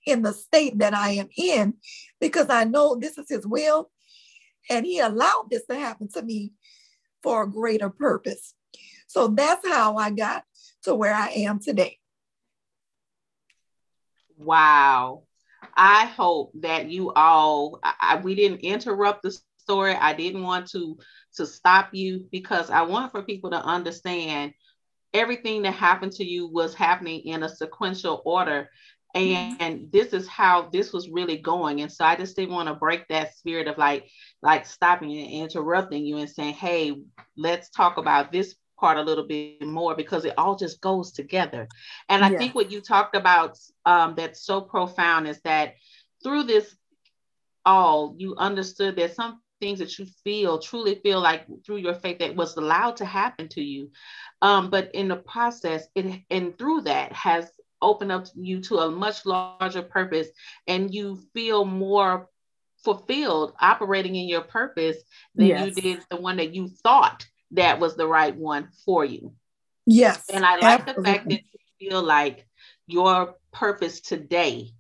in 0.07 0.23
the 0.23 0.33
state 0.33 0.79
that 0.79 0.95
I 0.95 1.11
am 1.11 1.29
in 1.37 1.75
because 2.21 2.51
I 2.51 2.65
know 2.65 2.97
this 2.97 3.19
is 3.19 3.27
his 3.29 3.47
will 3.47 3.91
and 4.71 4.85
he 4.87 4.99
allowed 4.99 5.49
this 5.51 5.67
to 5.67 5.75
happen 5.75 6.09
to 6.15 6.23
me 6.23 6.53
for 7.23 7.43
a 7.43 7.51
greater 7.51 7.91
purpose. 7.91 8.55
So 9.07 9.29
that's 9.29 9.67
how 9.67 9.97
I 9.97 10.11
got 10.11 10.45
to 10.83 10.95
where 10.95 11.15
I 11.15 11.29
am 11.29 11.61
today. 11.61 11.99
Wow. 14.37 15.25
I 15.77 16.07
hope 16.07 16.53
that 16.61 16.91
you 16.91 17.13
all, 17.13 17.81
I, 17.83 18.21
we 18.23 18.35
didn't 18.35 18.61
interrupt 18.61 19.23
the 19.23 19.37
story. 19.59 19.95
I 19.95 20.13
didn't 20.13 20.43
want 20.43 20.69
to 20.71 20.99
to 21.37 21.47
stop 21.47 21.93
you 21.93 22.29
because 22.31 22.71
I 22.71 22.83
want 22.83 23.11
for 23.11 23.23
people 23.23 23.51
to 23.51 23.57
understand 23.57 24.53
everything 25.13 25.63
that 25.63 25.73
happened 25.75 26.13
to 26.13 26.25
you 26.25 26.47
was 26.49 26.75
happening 26.75 27.21
in 27.23 27.43
a 27.43 27.49
sequential 27.49 28.23
order 28.25 28.69
and, 29.15 29.57
and 29.61 29.93
this 29.93 30.13
is 30.13 30.29
how 30.29 30.69
this 30.73 30.93
was 30.93 31.09
really 31.09 31.37
going. 31.37 31.81
And 31.81 31.93
so 31.93 32.05
i 32.05 32.17
just 32.17 32.37
didn't 32.37 32.55
want 32.55 32.69
to 32.69 32.75
break 32.75 33.07
that 33.09 33.35
spirit 33.37 33.69
of 33.69 33.79
like 33.79 34.09
like 34.43 34.67
stopping 34.67 35.11
and 35.17 35.31
interrupting 35.31 36.05
you 36.05 36.19
and 36.19 36.29
saying 36.29 36.55
hey 36.55 36.97
let's 37.37 37.71
talk 37.71 37.97
about 37.97 38.33
this 38.33 38.55
part 38.79 38.99
a 38.99 39.03
little 39.03 39.27
bit 39.27 39.63
more 39.63 39.95
because 39.95 40.25
it 40.25 40.35
all 40.37 40.57
just 40.57 40.81
goes 40.81 41.13
together. 41.13 41.69
And 42.09 42.25
i 42.25 42.31
yeah. 42.31 42.39
think 42.39 42.55
what 42.55 42.71
you 42.71 42.81
talked 42.81 43.17
about 43.17 43.59
um, 43.87 44.15
that's 44.17 44.45
so 44.45 44.61
profound 44.61 45.29
is 45.29 45.41
that 45.43 45.75
through 46.23 46.45
this 46.45 46.77
all 47.65 48.15
you 48.19 48.35
understood 48.37 48.97
that 48.97 49.15
some 49.15 49.41
things 49.61 49.79
that 49.79 49.99
you 49.99 50.07
feel 50.25 50.59
truly 50.59 50.97
feel 50.97 51.21
like 51.21 51.47
through 51.65 51.79
your 51.79 51.95
faith 51.95 52.19
that 52.19 52.37
was 52.37 52.57
allowed 52.57 52.97
to 52.97 53.05
happen 53.05 53.49
to 53.49 53.63
you. 53.63 53.91
Um, 54.43 54.69
but 54.69 54.91
in 54.95 55.09
the 55.09 55.17
process 55.17 55.87
it 55.95 56.21
and 56.31 56.59
through 56.59 56.83
that 56.83 57.13
has 57.13 57.51
open 57.85 58.11
up 58.11 58.27
you 58.35 58.61
to 58.63 58.79
a 58.79 58.91
much 58.91 59.27
larger 59.27 59.83
purpose 59.83 60.29
and 60.67 60.93
you 60.95 61.21
feel 61.33 61.65
more 61.65 62.29
fulfilled 62.83 63.55
operating 63.61 64.15
in 64.15 64.29
your 64.29 64.43
purpose 64.43 64.99
than 65.35 65.47
yes. 65.47 65.67
you 65.67 65.83
did 65.83 66.01
the 66.11 66.17
one 66.17 66.37
that 66.37 66.55
you 66.55 66.69
thought 66.69 67.27
that 67.53 67.81
was 67.81 67.97
the 67.97 68.07
right 68.07 68.37
one 68.37 68.69
for 68.85 69.05
you. 69.05 69.33
Yes. 69.87 70.29
And 70.33 70.45
I 70.45 70.57
like 70.57 70.81
absolutely. 70.81 71.03
the 71.03 71.09
fact 71.09 71.29
that 71.29 71.41
you 71.43 71.89
feel 71.91 72.03
like 72.03 72.47
your 72.87 73.37
purpose 73.53 74.01
today 74.01 74.71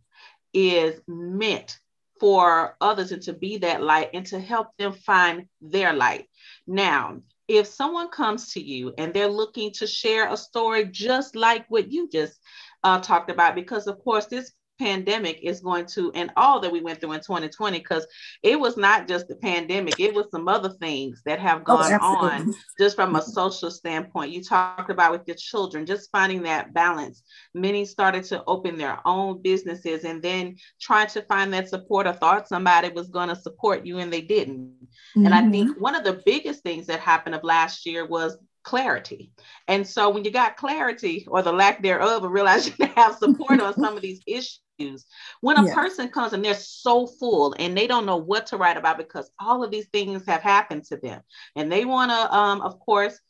is 0.52 1.00
meant 1.06 1.78
for 2.20 2.76
others 2.80 3.12
and 3.12 3.22
to 3.22 3.32
be 3.32 3.58
that 3.58 3.82
light 3.82 4.10
and 4.14 4.26
to 4.26 4.40
help 4.40 4.68
them 4.78 4.92
find 4.92 5.46
their 5.60 5.92
light. 5.92 6.26
Now, 6.66 7.20
if 7.48 7.66
someone 7.66 8.08
comes 8.08 8.52
to 8.52 8.62
you 8.62 8.94
and 8.96 9.12
they're 9.12 9.28
looking 9.28 9.72
to 9.72 9.86
share 9.86 10.32
a 10.32 10.36
story 10.36 10.86
just 10.86 11.36
like 11.36 11.66
what 11.68 11.92
you 11.92 12.08
just 12.08 12.38
uh, 12.84 13.00
talked 13.00 13.30
about 13.30 13.54
because 13.54 13.86
of 13.86 13.98
course 14.04 14.26
this 14.26 14.52
pandemic 14.78 15.38
is 15.42 15.60
going 15.60 15.86
to 15.86 16.10
and 16.14 16.32
all 16.36 16.58
that 16.58 16.72
we 16.72 16.80
went 16.80 17.00
through 17.00 17.12
in 17.12 17.20
2020 17.20 17.78
because 17.78 18.06
it 18.42 18.58
was 18.58 18.76
not 18.76 19.06
just 19.06 19.28
the 19.28 19.36
pandemic 19.36 20.00
it 20.00 20.12
was 20.12 20.26
some 20.32 20.48
other 20.48 20.70
things 20.80 21.22
that 21.24 21.38
have 21.38 21.62
oh, 21.66 21.76
gone 21.76 21.98
oh, 22.02 22.26
on 22.26 22.52
just 22.78 22.96
from 22.96 23.14
a 23.14 23.22
social 23.22 23.70
standpoint 23.70 24.32
you 24.32 24.42
talked 24.42 24.90
about 24.90 25.12
with 25.12 25.22
your 25.26 25.36
children 25.36 25.86
just 25.86 26.10
finding 26.10 26.42
that 26.42 26.74
balance 26.74 27.22
many 27.54 27.84
started 27.84 28.24
to 28.24 28.42
open 28.46 28.76
their 28.76 28.98
own 29.06 29.40
businesses 29.42 30.02
and 30.02 30.20
then 30.20 30.56
trying 30.80 31.06
to 31.06 31.22
find 31.22 31.52
that 31.52 31.68
support 31.68 32.08
or 32.08 32.12
thought 32.12 32.48
somebody 32.48 32.88
was 32.88 33.08
going 33.08 33.28
to 33.28 33.36
support 33.36 33.86
you 33.86 33.98
and 33.98 34.12
they 34.12 34.22
didn't 34.22 34.58
mm-hmm. 34.58 35.24
and 35.24 35.34
i 35.34 35.40
think 35.50 35.70
mm-hmm. 35.70 35.80
one 35.80 35.94
of 35.94 36.02
the 36.02 36.20
biggest 36.26 36.64
things 36.64 36.86
that 36.86 36.98
happened 36.98 37.34
of 37.36 37.44
last 37.44 37.86
year 37.86 38.04
was 38.04 38.36
clarity. 38.64 39.30
And 39.68 39.86
so 39.86 40.10
when 40.10 40.24
you 40.24 40.30
got 40.30 40.56
clarity 40.56 41.26
or 41.28 41.42
the 41.42 41.52
lack 41.52 41.82
thereof, 41.82 42.24
and 42.24 42.32
realize 42.32 42.66
you 42.78 42.86
have 42.96 43.16
support 43.16 43.60
on 43.60 43.74
some 43.74 43.96
of 43.96 44.02
these 44.02 44.20
issues, 44.26 45.06
when 45.40 45.56
a 45.56 45.66
yeah. 45.66 45.74
person 45.74 46.08
comes 46.08 46.32
and 46.32 46.44
they're 46.44 46.54
so 46.54 47.06
full 47.06 47.54
and 47.58 47.76
they 47.76 47.86
don't 47.86 48.06
know 48.06 48.16
what 48.16 48.46
to 48.48 48.56
write 48.56 48.76
about 48.76 48.98
because 48.98 49.30
all 49.38 49.62
of 49.62 49.70
these 49.70 49.86
things 49.92 50.26
have 50.26 50.42
happened 50.42 50.84
to 50.84 50.96
them 50.96 51.20
and 51.54 51.70
they 51.70 51.84
want 51.84 52.10
to, 52.10 52.34
um, 52.34 52.60
of 52.62 52.80
course, 52.80 53.20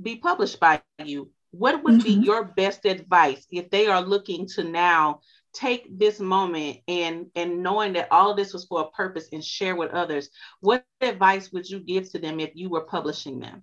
be 0.00 0.16
published 0.16 0.60
by 0.60 0.80
you, 1.04 1.30
what 1.50 1.82
would 1.84 2.00
mm-hmm. 2.00 2.20
be 2.20 2.26
your 2.26 2.44
best 2.44 2.84
advice 2.84 3.46
if 3.50 3.70
they 3.70 3.86
are 3.86 4.02
looking 4.02 4.46
to 4.46 4.64
now 4.64 5.20
take 5.52 5.86
this 5.98 6.18
moment 6.18 6.78
and 6.88 7.26
and 7.36 7.62
knowing 7.62 7.92
that 7.92 8.08
all 8.10 8.32
of 8.32 8.36
this 8.36 8.52
was 8.52 8.64
for 8.64 8.80
a 8.80 8.90
purpose 8.90 9.28
and 9.32 9.44
share 9.44 9.76
with 9.76 9.92
others 9.92 10.28
what 10.60 10.84
advice 11.00 11.52
would 11.52 11.68
you 11.68 11.78
give 11.78 12.10
to 12.10 12.18
them 12.18 12.40
if 12.40 12.50
you 12.54 12.68
were 12.68 12.80
publishing 12.80 13.38
them 13.38 13.62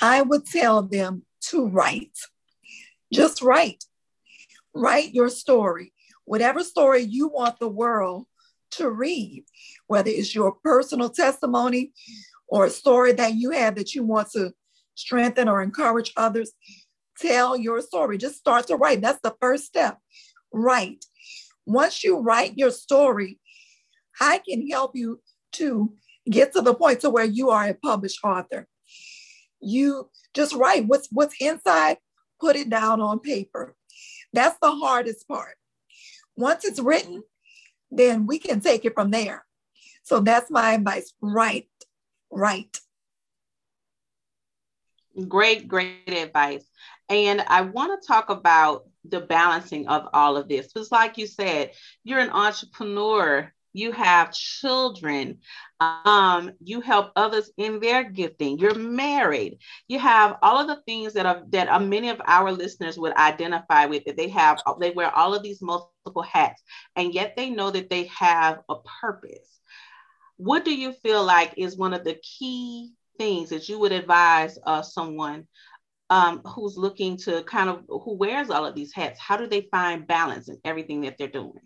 I 0.00 0.22
would 0.22 0.46
tell 0.46 0.82
them 0.82 1.24
to 1.48 1.66
write. 1.66 2.16
Just 3.12 3.42
write. 3.42 3.84
Write 4.74 5.14
your 5.14 5.28
story, 5.28 5.92
whatever 6.24 6.62
story 6.62 7.02
you 7.02 7.28
want 7.28 7.58
the 7.58 7.68
world 7.68 8.26
to 8.72 8.88
read, 8.88 9.44
whether 9.88 10.10
it's 10.10 10.34
your 10.34 10.52
personal 10.62 11.10
testimony 11.10 11.92
or 12.46 12.66
a 12.66 12.70
story 12.70 13.12
that 13.12 13.34
you 13.34 13.50
have 13.50 13.74
that 13.74 13.94
you 13.94 14.04
want 14.04 14.30
to 14.30 14.52
strengthen 14.94 15.48
or 15.48 15.62
encourage 15.62 16.12
others. 16.16 16.52
Tell 17.18 17.56
your 17.56 17.80
story. 17.80 18.16
Just 18.16 18.36
start 18.36 18.68
to 18.68 18.76
write. 18.76 19.00
That's 19.00 19.20
the 19.22 19.34
first 19.40 19.64
step. 19.64 19.98
Write. 20.52 21.04
Once 21.66 22.04
you 22.04 22.18
write 22.18 22.56
your 22.56 22.70
story, 22.70 23.40
I 24.20 24.38
can 24.38 24.68
help 24.68 24.92
you 24.94 25.20
to 25.52 25.92
get 26.30 26.52
to 26.52 26.60
the 26.60 26.74
point 26.74 27.00
to 27.00 27.10
where 27.10 27.24
you 27.24 27.50
are 27.50 27.66
a 27.66 27.74
published 27.74 28.20
author 28.22 28.68
you 29.60 30.10
just 30.34 30.54
write 30.54 30.86
what's 30.86 31.08
what's 31.10 31.34
inside, 31.40 31.98
put 32.40 32.56
it 32.56 32.70
down 32.70 33.00
on 33.00 33.20
paper. 33.20 33.74
That's 34.32 34.58
the 34.60 34.70
hardest 34.70 35.26
part. 35.28 35.56
Once 36.36 36.64
it's 36.64 36.80
written, 36.80 37.22
then 37.90 38.26
we 38.26 38.38
can 38.38 38.60
take 38.60 38.84
it 38.84 38.94
from 38.94 39.10
there. 39.10 39.44
So 40.02 40.20
that's 40.20 40.50
my 40.50 40.72
advice. 40.72 41.12
Write, 41.20 41.68
write. 42.30 42.78
Great, 45.28 45.68
great 45.68 46.08
advice. 46.08 46.64
And 47.08 47.40
I 47.40 47.62
want 47.62 48.00
to 48.00 48.06
talk 48.06 48.30
about 48.30 48.84
the 49.04 49.20
balancing 49.20 49.88
of 49.88 50.08
all 50.12 50.36
of 50.36 50.48
this. 50.48 50.72
Because, 50.72 50.92
like 50.92 51.18
you 51.18 51.26
said, 51.26 51.72
you're 52.04 52.20
an 52.20 52.30
entrepreneur 52.30 53.52
you 53.72 53.92
have 53.92 54.32
children, 54.32 55.38
um, 55.80 56.52
you 56.62 56.80
help 56.80 57.12
others 57.16 57.50
in 57.56 57.80
their 57.80 58.04
gifting, 58.04 58.58
you're 58.58 58.74
married, 58.74 59.58
you 59.88 59.98
have 59.98 60.36
all 60.42 60.58
of 60.58 60.66
the 60.66 60.82
things 60.86 61.12
that 61.14 61.26
are 61.26 61.42
that 61.50 61.68
are 61.68 61.80
many 61.80 62.08
of 62.08 62.20
our 62.26 62.52
listeners 62.52 62.98
would 62.98 63.16
identify 63.16 63.86
with 63.86 64.04
that 64.04 64.16
they 64.16 64.28
have, 64.28 64.60
they 64.80 64.90
wear 64.90 65.14
all 65.14 65.34
of 65.34 65.42
these 65.42 65.62
multiple 65.62 66.22
hats, 66.22 66.62
and 66.96 67.14
yet 67.14 67.34
they 67.36 67.50
know 67.50 67.70
that 67.70 67.90
they 67.90 68.04
have 68.06 68.60
a 68.68 68.76
purpose. 69.00 69.60
What 70.36 70.64
do 70.64 70.74
you 70.74 70.92
feel 70.92 71.24
like 71.24 71.54
is 71.56 71.76
one 71.76 71.92
of 71.92 72.04
the 72.04 72.14
key 72.22 72.92
things 73.18 73.50
that 73.50 73.68
you 73.68 73.78
would 73.78 73.92
advise 73.92 74.58
uh, 74.66 74.82
someone 74.82 75.46
um, 76.08 76.40
who's 76.44 76.76
looking 76.76 77.16
to 77.18 77.42
kind 77.44 77.70
of 77.70 77.84
who 77.88 78.14
wears 78.16 78.50
all 78.50 78.66
of 78.66 78.74
these 78.74 78.92
hats? 78.92 79.20
How 79.20 79.36
do 79.36 79.46
they 79.46 79.68
find 79.70 80.06
balance 80.06 80.48
in 80.48 80.58
everything 80.64 81.02
that 81.02 81.16
they're 81.18 81.28
doing? 81.28 81.60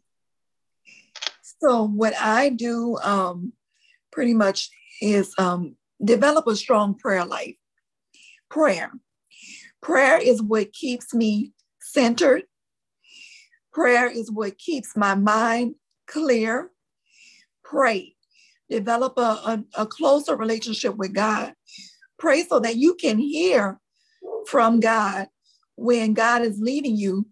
So 1.61 1.85
what 1.85 2.15
I 2.21 2.51
do 2.51 2.99
um, 3.03 3.53
pretty 4.13 4.35
much 4.35 4.71
is 5.01 5.35
um, 5.39 5.77
develop 6.03 6.47
a 6.47 6.57
strong 6.57 6.95
prayer 6.95 7.25
life. 7.25 7.57
Prayer. 8.51 8.93
Prayer 9.83 10.19
is 10.19 10.43
what 10.43 10.73
keeps 10.73 11.13
me 11.15 11.53
centered. 11.81 12.45
Prayer 13.73 14.09
is 14.09 14.31
what 14.31 14.59
keeps 14.59 14.97
my 14.97 15.15
mind 15.15 15.75
clear. 16.07 16.71
Pray. 17.65 18.15
Develop 18.71 19.19
a, 19.19 19.21
a, 19.21 19.65
a 19.79 19.87
closer 19.87 20.37
relationship 20.37 20.97
with 20.97 21.13
God. 21.13 21.55
Pray 22.19 22.45
so 22.45 22.61
that 22.61 22.77
you 22.77 22.95
can 22.95 23.19
hear 23.19 23.81
from 24.47 24.81
God 24.81 25.29
when 25.77 26.15
God 26.15 26.43
is 26.43 26.59
leading 26.61 26.97
you 26.97 27.27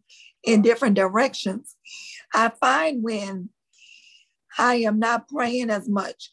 in 0.45 0.63
different 0.63 0.97
directions. 0.97 1.77
I 2.35 2.51
find 2.61 3.03
when 3.03 3.51
I 4.59 4.77
am 4.77 4.99
not 4.99 5.29
praying 5.29 5.71
as 5.71 5.89
much. 5.89 6.31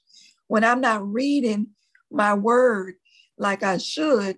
When 0.47 0.63
I'm 0.63 0.81
not 0.81 1.07
reading 1.07 1.67
my 2.11 2.33
word 2.33 2.95
like 3.37 3.63
I 3.63 3.77
should, 3.77 4.37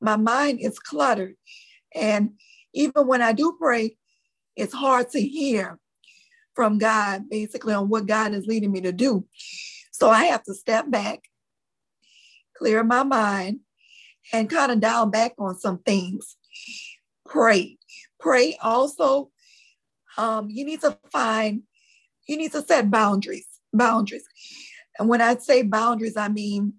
my 0.00 0.16
mind 0.16 0.60
is 0.60 0.78
cluttered. 0.78 1.34
And 1.94 2.32
even 2.74 3.06
when 3.06 3.22
I 3.22 3.32
do 3.32 3.56
pray, 3.58 3.96
it's 4.54 4.74
hard 4.74 5.10
to 5.10 5.20
hear 5.20 5.78
from 6.54 6.78
God, 6.78 7.28
basically, 7.28 7.74
on 7.74 7.88
what 7.88 8.06
God 8.06 8.32
is 8.32 8.46
leading 8.46 8.72
me 8.72 8.80
to 8.82 8.92
do. 8.92 9.26
So 9.92 10.10
I 10.10 10.24
have 10.24 10.42
to 10.44 10.54
step 10.54 10.90
back, 10.90 11.20
clear 12.56 12.84
my 12.84 13.02
mind, 13.02 13.60
and 14.32 14.50
kind 14.50 14.72
of 14.72 14.80
dial 14.80 15.06
back 15.06 15.34
on 15.38 15.58
some 15.58 15.78
things. 15.78 16.36
Pray. 17.26 17.78
Pray 18.20 18.56
also. 18.62 19.30
Um, 20.18 20.48
you 20.50 20.64
need 20.64 20.80
to 20.80 20.96
find 21.12 21.62
you 22.26 22.36
need 22.36 22.52
to 22.52 22.62
set 22.62 22.90
boundaries, 22.90 23.46
boundaries. 23.72 24.24
And 24.98 25.08
when 25.08 25.20
I 25.20 25.36
say 25.36 25.62
boundaries, 25.62 26.16
I 26.16 26.28
mean, 26.28 26.74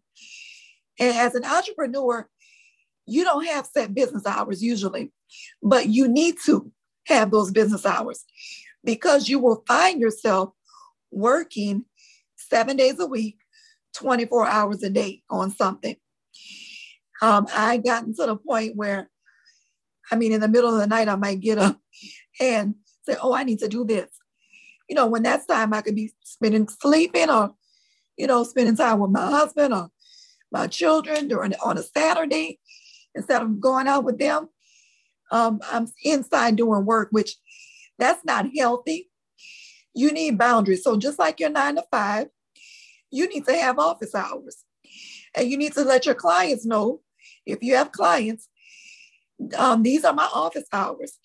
as 0.99 1.35
an 1.35 1.45
entrepreneur, 1.45 2.27
you 3.05 3.23
don't 3.23 3.45
have 3.45 3.67
set 3.67 3.93
business 3.93 4.25
hours 4.25 4.61
usually, 4.61 5.11
but 5.61 5.87
you 5.87 6.07
need 6.07 6.35
to 6.45 6.71
have 7.05 7.31
those 7.31 7.51
business 7.51 7.85
hours 7.85 8.25
because 8.83 9.29
you 9.29 9.39
will 9.39 9.63
find 9.67 10.01
yourself 10.01 10.51
working 11.11 11.85
seven 12.35 12.75
days 12.75 12.99
a 12.99 13.05
week, 13.05 13.37
24 13.95 14.47
hours 14.47 14.83
a 14.83 14.89
day 14.89 15.23
on 15.29 15.51
something. 15.51 15.95
Um, 17.21 17.47
I 17.55 17.77
gotten 17.77 18.13
to 18.15 18.25
the 18.25 18.35
point 18.35 18.75
where, 18.75 19.09
I 20.11 20.15
mean, 20.15 20.31
in 20.31 20.41
the 20.41 20.47
middle 20.47 20.73
of 20.73 20.79
the 20.79 20.87
night, 20.87 21.07
I 21.07 21.15
might 21.15 21.39
get 21.39 21.57
up 21.57 21.79
and 22.39 22.75
say, 23.05 23.15
Oh, 23.21 23.33
I 23.33 23.43
need 23.43 23.59
to 23.59 23.67
do 23.67 23.85
this 23.85 24.09
you 24.89 24.95
know, 24.95 25.07
when 25.07 25.23
that's 25.23 25.45
time, 25.45 25.73
I 25.73 25.81
could 25.81 25.95
be 25.95 26.13
spending 26.23 26.67
sleeping 26.67 27.29
or, 27.29 27.51
you 28.17 28.27
know, 28.27 28.43
spending 28.43 28.75
time 28.75 28.99
with 28.99 29.11
my 29.11 29.29
husband 29.29 29.73
or 29.73 29.89
my 30.51 30.67
children 30.67 31.27
during 31.27 31.53
on 31.63 31.77
a 31.77 31.83
Saturday 31.83 32.59
instead 33.15 33.41
of 33.41 33.59
going 33.59 33.87
out 33.87 34.03
with 34.03 34.17
them. 34.17 34.49
Um, 35.31 35.59
I'm 35.69 35.87
inside 36.03 36.55
doing 36.55 36.85
work, 36.85 37.09
which 37.11 37.35
that's 37.99 38.23
not 38.23 38.47
healthy. 38.55 39.09
You 39.93 40.11
need 40.11 40.37
boundaries. 40.37 40.83
So 40.83 40.97
just 40.97 41.19
like 41.19 41.39
your 41.39 41.49
nine 41.49 41.75
to 41.75 41.83
five, 41.91 42.27
you 43.11 43.27
need 43.27 43.45
to 43.45 43.53
have 43.53 43.79
office 43.79 44.15
hours. 44.15 44.63
And 45.35 45.49
you 45.49 45.57
need 45.57 45.73
to 45.73 45.83
let 45.83 46.05
your 46.05 46.15
clients 46.15 46.65
know 46.65 47.01
if 47.45 47.61
you 47.61 47.75
have 47.75 47.91
clients, 47.91 48.47
um, 49.57 49.83
these 49.83 50.03
are 50.03 50.13
my 50.13 50.29
office 50.33 50.67
hours. 50.71 51.17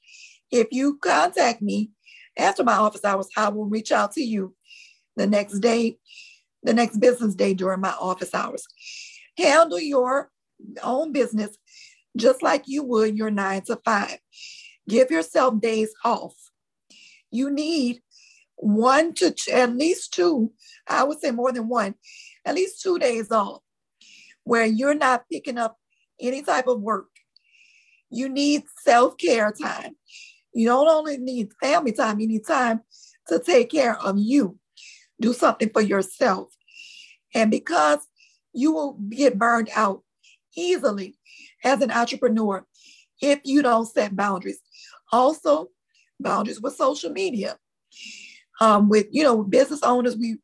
If 0.51 0.68
you 0.70 0.98
contact 0.98 1.62
me 1.62 1.90
after 2.38 2.64
my 2.64 2.75
office 2.75 3.05
hours, 3.05 3.29
I 3.37 3.49
will 3.49 3.66
reach 3.66 3.92
out 3.92 4.12
to 4.12 4.23
you 4.23 4.55
the 5.16 5.27
next 5.27 5.61
day, 5.61 5.99
the 6.62 6.75
next 6.75 6.99
business 6.99 7.35
day 7.35 7.55
during 7.55 7.81
my 7.81 7.95
office 8.01 8.35
hours. 8.35 8.66
Handle 9.37 9.81
your 9.81 10.31
own 10.83 11.12
business 11.12 11.57
just 12.16 12.42
like 12.42 12.64
you 12.66 12.83
would 12.85 13.16
your 13.16 13.31
nine 13.31 13.62
to 13.62 13.77
five. 13.85 14.18
Give 14.88 15.11
yourself 15.11 15.61
days 15.61 15.92
off. 16.05 16.35
You 17.31 17.51
need 17.51 18.01
one 18.57 19.14
to 19.14 19.31
two, 19.31 19.53
at 19.53 19.75
least 19.75 20.12
two, 20.12 20.53
I 20.87 21.05
would 21.05 21.21
say 21.21 21.31
more 21.31 21.53
than 21.53 21.68
one, 21.68 21.95
at 22.45 22.55
least 22.55 22.83
two 22.83 22.99
days 22.99 23.31
off 23.31 23.62
where 24.45 24.64
you're 24.64 24.95
not 24.95 25.25
picking 25.31 25.59
up 25.59 25.79
any 26.21 26.42
type 26.42 26.66
of 26.66 26.81
work. 26.81 27.09
You 28.11 28.29
need 28.29 28.64
self 28.83 29.16
care 29.16 29.53
time. 29.53 29.97
You 30.55 30.67
don't 30.67 30.88
only 30.88 31.19
need 31.19 31.53
family 31.61 31.93
time, 31.93 32.21
you 32.21 32.29
need 32.29 32.47
time 32.47 32.81
to 33.29 33.38
take 33.38 33.71
care 33.71 33.99
of 33.99 34.19
you. 34.19 34.59
Do 35.21 35.33
something 35.33 35.71
for 35.71 35.81
yourself. 35.81 36.55
And 37.35 37.51
because 37.51 38.01
you 38.53 38.73
will 38.73 38.95
get 38.95 39.38
burned 39.38 39.71
out 39.75 40.03
easily 40.57 41.17
as 41.65 41.81
an 41.81 41.91
entrepreneur 41.91 42.67
if 43.21 43.41
you 43.45 43.62
don't 43.62 43.87
set 43.87 44.17
boundaries. 44.17 44.61
Also, 45.11 45.69
boundaries 46.19 46.61
with 46.61 46.75
social 46.75 47.11
media. 47.11 47.57
Um, 48.61 48.88
with 48.88 49.07
you 49.11 49.23
know 49.25 49.43
business 49.43 49.83
owners, 49.83 50.17
we 50.17 50.37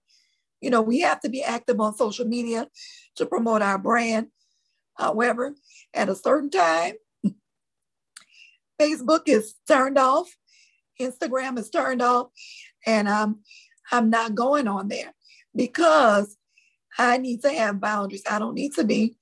you 0.60 0.70
know 0.70 0.82
we 0.82 1.00
have 1.00 1.20
to 1.20 1.28
be 1.28 1.42
active 1.42 1.80
on 1.80 1.96
social 1.96 2.26
media 2.26 2.68
to 3.16 3.26
promote 3.26 3.62
our 3.62 3.78
brand. 3.78 4.28
However, 4.96 5.54
at 5.94 6.08
a 6.08 6.14
certain 6.14 6.50
time, 6.50 6.94
Facebook 8.80 9.22
is 9.26 9.54
turned 9.66 9.98
off, 9.98 10.28
Instagram 11.00 11.58
is 11.58 11.70
turned 11.70 12.02
off, 12.02 12.28
and 12.86 13.08
I'm 13.08 13.40
I'm 13.90 14.10
not 14.10 14.34
going 14.34 14.68
on 14.68 14.88
there 14.88 15.14
because 15.54 16.36
I 16.98 17.18
need 17.18 17.42
to 17.42 17.50
have 17.50 17.80
boundaries. 17.80 18.22
I 18.28 18.38
don't 18.38 18.54
need 18.54 18.74
to 18.74 18.84
be 18.84 19.16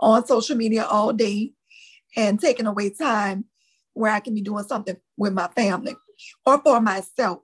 on 0.00 0.26
social 0.26 0.56
media 0.56 0.84
all 0.84 1.12
day 1.12 1.52
and 2.16 2.40
taking 2.40 2.66
away 2.66 2.90
time 2.90 3.44
where 3.94 4.12
I 4.12 4.20
can 4.20 4.34
be 4.34 4.42
doing 4.42 4.64
something 4.64 4.96
with 5.16 5.32
my 5.32 5.48
family 5.48 5.96
or 6.44 6.60
for 6.60 6.80
myself. 6.80 7.40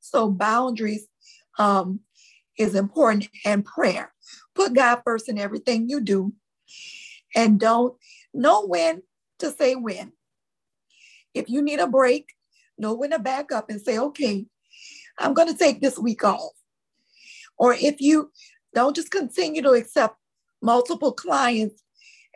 So 0.00 0.30
boundaries 0.30 1.06
um, 1.58 2.00
is 2.58 2.74
important 2.74 3.28
and 3.44 3.64
prayer. 3.64 4.12
Put 4.54 4.74
God 4.74 5.02
first 5.04 5.28
in 5.28 5.38
everything 5.38 5.88
you 5.88 6.00
do 6.00 6.32
and 7.34 7.60
don't 7.60 7.96
know 8.32 8.66
when 8.66 9.02
to 9.40 9.50
say 9.50 9.74
when. 9.74 10.12
If 11.34 11.48
you 11.48 11.62
need 11.62 11.80
a 11.80 11.86
break, 11.86 12.32
know 12.78 12.94
when 12.94 13.10
to 13.10 13.18
back 13.18 13.52
up 13.52 13.70
and 13.70 13.80
say, 13.80 13.98
okay, 13.98 14.46
I'm 15.18 15.34
going 15.34 15.48
to 15.48 15.58
take 15.58 15.80
this 15.80 15.98
week 15.98 16.24
off. 16.24 16.52
Or 17.58 17.74
if 17.74 18.00
you 18.00 18.30
don't 18.74 18.96
just 18.96 19.10
continue 19.10 19.62
to 19.62 19.72
accept 19.72 20.16
multiple 20.62 21.12
clients 21.12 21.82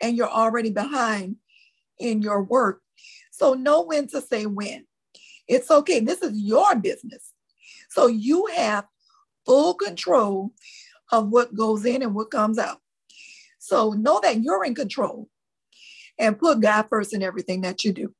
and 0.01 0.15
you're 0.15 0.29
already 0.29 0.69
behind 0.69 1.37
in 1.99 2.21
your 2.21 2.43
work. 2.43 2.81
So 3.31 3.53
know 3.53 3.83
when 3.83 4.07
to 4.09 4.21
say 4.21 4.45
when. 4.45 4.85
It's 5.47 5.69
okay. 5.69 5.99
This 5.99 6.21
is 6.21 6.39
your 6.39 6.75
business. 6.75 7.31
So 7.89 8.07
you 8.07 8.47
have 8.55 8.85
full 9.45 9.73
control 9.75 10.51
of 11.11 11.29
what 11.29 11.55
goes 11.55 11.85
in 11.85 12.01
and 12.01 12.15
what 12.15 12.31
comes 12.31 12.57
out. 12.57 12.79
So 13.59 13.91
know 13.91 14.19
that 14.21 14.41
you're 14.41 14.65
in 14.65 14.75
control 14.75 15.29
and 16.17 16.37
put 16.37 16.61
God 16.61 16.87
first 16.89 17.13
in 17.13 17.23
everything 17.23 17.61
that 17.61 17.83
you 17.83 17.93
do. 17.93 18.13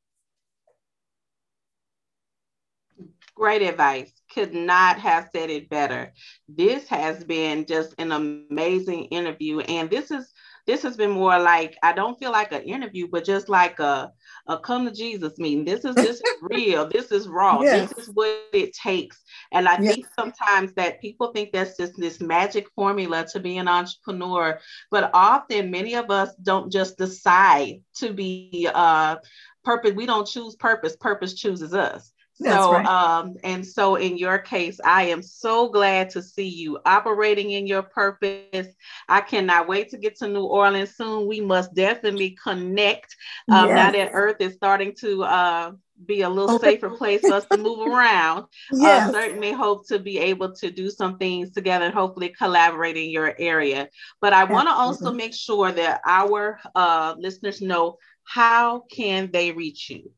Great 3.35 3.61
advice. 3.61 4.11
Could 4.33 4.53
not 4.53 4.97
have 4.99 5.29
said 5.35 5.49
it 5.49 5.69
better. 5.69 6.13
This 6.47 6.87
has 6.87 7.23
been 7.23 7.65
just 7.65 7.93
an 7.97 8.11
amazing 8.11 9.05
interview. 9.05 9.59
And 9.59 9.89
this 9.89 10.09
is 10.09 10.33
this 10.65 10.81
has 10.81 10.97
been 10.97 11.11
more 11.11 11.37
like 11.37 11.77
I 11.83 11.93
don't 11.93 12.17
feel 12.17 12.31
like 12.31 12.51
an 12.51 12.63
interview, 12.63 13.07
but 13.07 13.23
just 13.23 13.49
like 13.49 13.79
a, 13.79 14.11
a 14.47 14.57
come 14.57 14.85
to 14.85 14.91
Jesus 14.91 15.37
meeting. 15.37 15.63
This 15.63 15.85
is 15.85 15.95
this 15.95 16.21
is 16.21 16.23
real. 16.41 16.87
This 16.87 17.11
is 17.11 17.27
raw. 17.27 17.61
Yes. 17.61 17.93
This 17.93 18.07
is 18.07 18.13
what 18.13 18.45
it 18.51 18.73
takes. 18.73 19.21
And 19.51 19.67
I 19.67 19.79
yes. 19.79 19.93
think 19.93 20.07
sometimes 20.17 20.73
that 20.73 21.01
people 21.01 21.31
think 21.31 21.51
that's 21.51 21.77
just 21.77 21.93
this 21.97 22.19
magic 22.19 22.67
formula 22.75 23.25
to 23.31 23.39
be 23.39 23.57
an 23.57 23.67
entrepreneur, 23.67 24.59
but 24.89 25.11
often 25.13 25.71
many 25.71 25.95
of 25.95 26.09
us 26.09 26.33
don't 26.41 26.71
just 26.71 26.97
decide 26.97 27.81
to 27.97 28.13
be 28.13 28.67
uh 28.73 29.17
purpose. 29.63 29.93
We 29.93 30.05
don't 30.05 30.27
choose 30.27 30.55
purpose. 30.55 30.95
Purpose 30.95 31.35
chooses 31.35 31.73
us. 31.73 32.11
So, 32.35 32.73
right. 32.73 32.85
um, 32.85 33.35
and 33.43 33.65
so 33.65 33.95
in 33.95 34.17
your 34.17 34.37
case, 34.39 34.79
I 34.83 35.03
am 35.03 35.21
so 35.21 35.69
glad 35.69 36.09
to 36.11 36.21
see 36.21 36.47
you 36.47 36.79
operating 36.85 37.51
in 37.51 37.65
your 37.65 37.83
purpose. 37.83 38.67
I 39.07 39.21
cannot 39.21 39.69
wait 39.69 39.89
to 39.91 39.97
get 39.97 40.17
to 40.17 40.27
New 40.27 40.43
Orleans 40.43 40.97
soon. 40.97 41.27
We 41.27 41.39
must 41.39 41.73
definitely 41.73 42.37
connect. 42.43 43.15
Um, 43.49 43.69
yes. 43.69 43.75
Now 43.75 43.91
that 43.91 44.11
Earth 44.11 44.37
is 44.41 44.55
starting 44.55 44.93
to 44.99 45.23
uh, 45.23 45.71
be 46.05 46.23
a 46.23 46.29
little 46.29 46.59
safer 46.59 46.89
place 46.89 47.21
for 47.21 47.33
us 47.33 47.45
to 47.51 47.57
move 47.57 47.87
around. 47.87 48.43
Uh, 48.73 48.79
yes. 48.79 49.09
Uh, 49.09 49.13
certainly 49.13 49.53
hope 49.53 49.87
to 49.87 49.99
be 49.99 50.17
able 50.19 50.53
to 50.55 50.69
do 50.69 50.89
some 50.89 51.17
things 51.17 51.51
together 51.51 51.85
and 51.85 51.93
hopefully 51.93 52.35
collaborate 52.37 52.97
in 52.97 53.09
your 53.09 53.33
area. 53.39 53.87
But 54.19 54.33
I 54.33 54.43
want 54.43 54.67
to 54.67 54.73
also 54.73 55.13
make 55.13 55.33
sure 55.33 55.71
that 55.71 56.01
our 56.05 56.59
uh, 56.75 57.15
listeners 57.17 57.61
know 57.61 57.97
how 58.25 58.81
can 58.91 59.31
they 59.31 59.53
reach 59.53 59.89
you? 59.89 60.11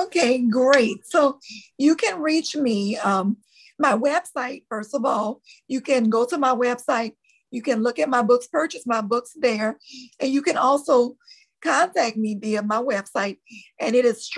Okay, 0.00 0.38
great. 0.48 1.06
So 1.06 1.38
you 1.78 1.94
can 1.96 2.20
reach 2.20 2.56
me. 2.56 2.96
Um, 2.96 3.36
my 3.78 3.96
website, 3.96 4.64
first 4.68 4.94
of 4.94 5.04
all, 5.04 5.42
you 5.68 5.80
can 5.80 6.08
go 6.08 6.24
to 6.24 6.38
my 6.38 6.54
website. 6.54 7.12
You 7.50 7.62
can 7.62 7.82
look 7.82 7.98
at 7.98 8.08
my 8.08 8.22
books, 8.22 8.46
purchase 8.46 8.86
my 8.86 9.00
books 9.00 9.32
there. 9.38 9.78
And 10.20 10.32
you 10.32 10.40
can 10.40 10.56
also 10.56 11.16
contact 11.62 12.16
me 12.16 12.38
via 12.40 12.62
my 12.62 12.80
website. 12.80 13.38
And 13.80 13.96
it 13.96 14.04
is 14.04 14.30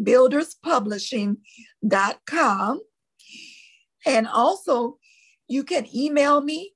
strengthbuilderspublishing.com. 0.00 2.80
And 4.04 4.28
also, 4.28 4.98
you 5.48 5.64
can 5.64 5.86
email 5.94 6.40
me 6.40 6.72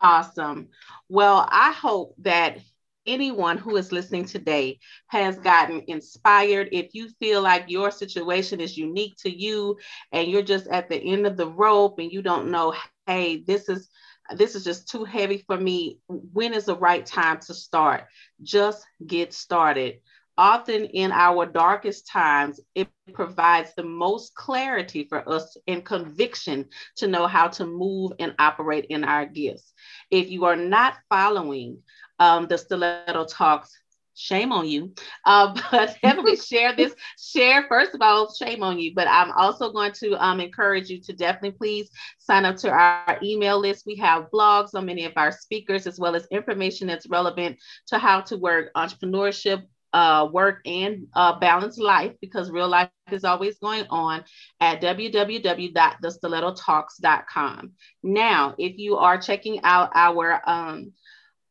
Awesome. 0.00 0.68
Well, 1.08 1.46
I 1.48 1.72
hope 1.72 2.14
that 2.18 2.58
anyone 3.06 3.58
who 3.58 3.76
is 3.76 3.92
listening 3.92 4.24
today 4.24 4.78
has 5.08 5.38
gotten 5.38 5.82
inspired. 5.88 6.68
If 6.72 6.94
you 6.94 7.08
feel 7.20 7.42
like 7.42 7.64
your 7.68 7.90
situation 7.90 8.60
is 8.60 8.76
unique 8.76 9.16
to 9.18 9.30
you 9.30 9.78
and 10.12 10.28
you're 10.28 10.42
just 10.42 10.66
at 10.68 10.88
the 10.88 10.96
end 10.96 11.26
of 11.26 11.36
the 11.36 11.48
rope 11.48 11.98
and 11.98 12.12
you 12.12 12.22
don't 12.22 12.50
know, 12.50 12.72
hey, 12.72 13.18
this 13.20 13.48
is 13.48 13.68
this 14.12 14.36
is 14.36 14.42
just 14.44 14.70
too 14.70 14.84
heavy 14.84 15.22
for 15.26 15.40
me. 15.40 15.86
When 15.98 16.42
is 16.42 16.54
the 16.56 16.66
right 16.66 17.04
time 17.04 17.38
to 17.40 17.54
start? 17.54 18.04
Just 18.42 18.84
get 19.06 19.32
started. 19.32 19.96
Often 20.38 20.86
in 20.86 21.12
our 21.12 21.46
darkest 21.46 22.08
times, 22.08 22.60
it 22.74 22.88
provides 22.88 23.50
the 23.54 23.60
most 23.60 24.12
clarity 24.34 24.84
for 24.86 25.06
us 25.08 25.36
and 25.48 25.66
conviction 25.66 26.56
to 26.86 27.06
know 27.06 27.26
how 27.26 27.48
to 27.48 27.64
move 27.64 28.12
and 28.18 28.34
operate 28.38 28.86
in 28.88 29.04
our 29.04 29.24
gifts. 29.26 29.72
If 30.10 30.30
you 30.30 30.44
are 30.44 30.56
not 30.56 30.94
following 31.08 31.78
um, 32.22 32.46
the 32.46 32.56
Stiletto 32.56 33.24
Talks 33.24 33.76
shame 34.14 34.52
on 34.52 34.68
you. 34.68 34.92
Uh, 35.26 35.58
but 35.70 35.96
definitely 36.02 36.36
share 36.36 36.76
this. 36.76 36.94
Share, 37.18 37.64
first 37.68 37.94
of 37.94 38.00
all, 38.00 38.32
shame 38.32 38.62
on 38.62 38.78
you. 38.78 38.94
But 38.94 39.08
I'm 39.08 39.32
also 39.32 39.72
going 39.72 39.90
to 40.00 40.14
um, 40.24 40.40
encourage 40.40 40.88
you 40.88 41.00
to 41.02 41.12
definitely 41.12 41.58
please 41.58 41.90
sign 42.18 42.44
up 42.44 42.56
to 42.58 42.70
our 42.70 43.18
email 43.22 43.58
list. 43.58 43.86
We 43.86 43.96
have 43.96 44.30
blogs 44.32 44.74
on 44.74 44.86
many 44.86 45.04
of 45.04 45.14
our 45.16 45.32
speakers, 45.32 45.88
as 45.88 45.98
well 45.98 46.14
as 46.14 46.28
information 46.30 46.86
that's 46.86 47.08
relevant 47.08 47.58
to 47.88 47.98
how 47.98 48.20
to 48.22 48.36
work 48.36 48.70
entrepreneurship, 48.76 49.64
uh, 49.92 50.28
work 50.32 50.60
and 50.64 51.06
uh, 51.14 51.38
balanced 51.38 51.80
life 51.80 52.12
because 52.20 52.50
real 52.50 52.68
life 52.68 52.88
is 53.10 53.24
always 53.24 53.58
going 53.58 53.86
on 53.90 54.24
at 54.60 54.80
www.thestilettotalks.com. 54.80 57.72
Now, 58.02 58.54
if 58.58 58.78
you 58.78 58.96
are 58.96 59.20
checking 59.20 59.62
out 59.64 59.90
our 59.94 60.40
um, 60.46 60.92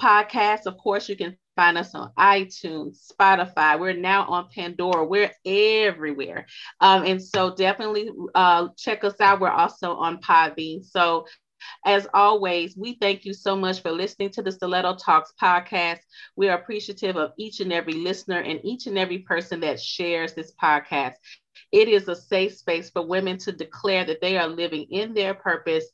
podcast, 0.02 0.66
of 0.66 0.78
course, 0.78 1.08
you 1.08 1.16
can 1.16 1.38
find 1.56 1.78
us 1.78 1.94
on 1.94 2.12
iTunes, 2.18 3.12
Spotify. 3.12 3.80
We're 3.80 3.94
now 3.94 4.26
on 4.26 4.50
Pandora. 4.54 5.06
We're 5.06 5.32
everywhere. 5.46 6.48
Um, 6.80 7.04
and 7.06 7.22
so 7.22 7.54
definitely 7.54 8.10
uh, 8.34 8.70
check 8.78 9.04
us 9.04 9.20
out. 9.20 9.40
We're 9.40 9.50
also 9.50 9.94
on 9.94 10.20
Podbean. 10.22 10.84
So 10.84 11.26
as 11.86 12.08
always, 12.14 12.76
we 12.76 12.98
thank 13.00 13.26
you 13.26 13.34
so 13.34 13.56
much 13.56 13.82
for 13.82 13.92
listening 13.92 14.32
to 14.32 14.42
the 14.42 14.52
Stiletto 14.52 14.96
Talks 14.96 15.34
podcast. 15.40 16.00
We 16.36 16.50
are 16.50 16.58
appreciative 16.58 17.18
of 17.18 17.34
each 17.38 17.60
and 17.60 17.72
every 17.72 17.94
listener 17.94 18.40
and 18.40 18.60
each 18.64 18.88
and 18.88 18.98
every 18.98 19.20
person 19.20 19.60
that 19.60 19.80
shares 19.80 20.34
this 20.34 20.54
podcast. 20.62 21.14
It 21.72 21.88
is 21.88 22.08
a 22.08 22.16
safe 22.16 22.56
space 22.56 22.90
for 22.90 23.06
women 23.06 23.38
to 23.40 23.52
declare 23.52 24.04
that 24.06 24.22
they 24.22 24.38
are 24.38 24.48
living 24.48 24.88
in 24.90 25.14
their 25.14 25.36
purpose, 25.36 25.86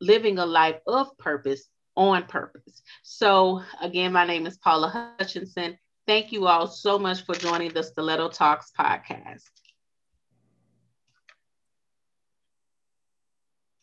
living 0.00 0.38
a 0.38 0.46
life 0.46 0.80
of 0.86 1.16
purpose 1.16 1.68
on 1.96 2.24
purpose. 2.26 2.82
So, 3.02 3.62
again, 3.80 4.12
my 4.12 4.26
name 4.26 4.46
is 4.46 4.58
Paula 4.58 4.88
Hutchinson. 4.88 5.78
Thank 6.06 6.32
you 6.32 6.46
all 6.46 6.66
so 6.66 6.98
much 6.98 7.24
for 7.24 7.34
joining 7.34 7.72
the 7.72 7.82
Stiletto 7.82 8.28
Talks 8.28 8.72
podcast. 8.78 9.63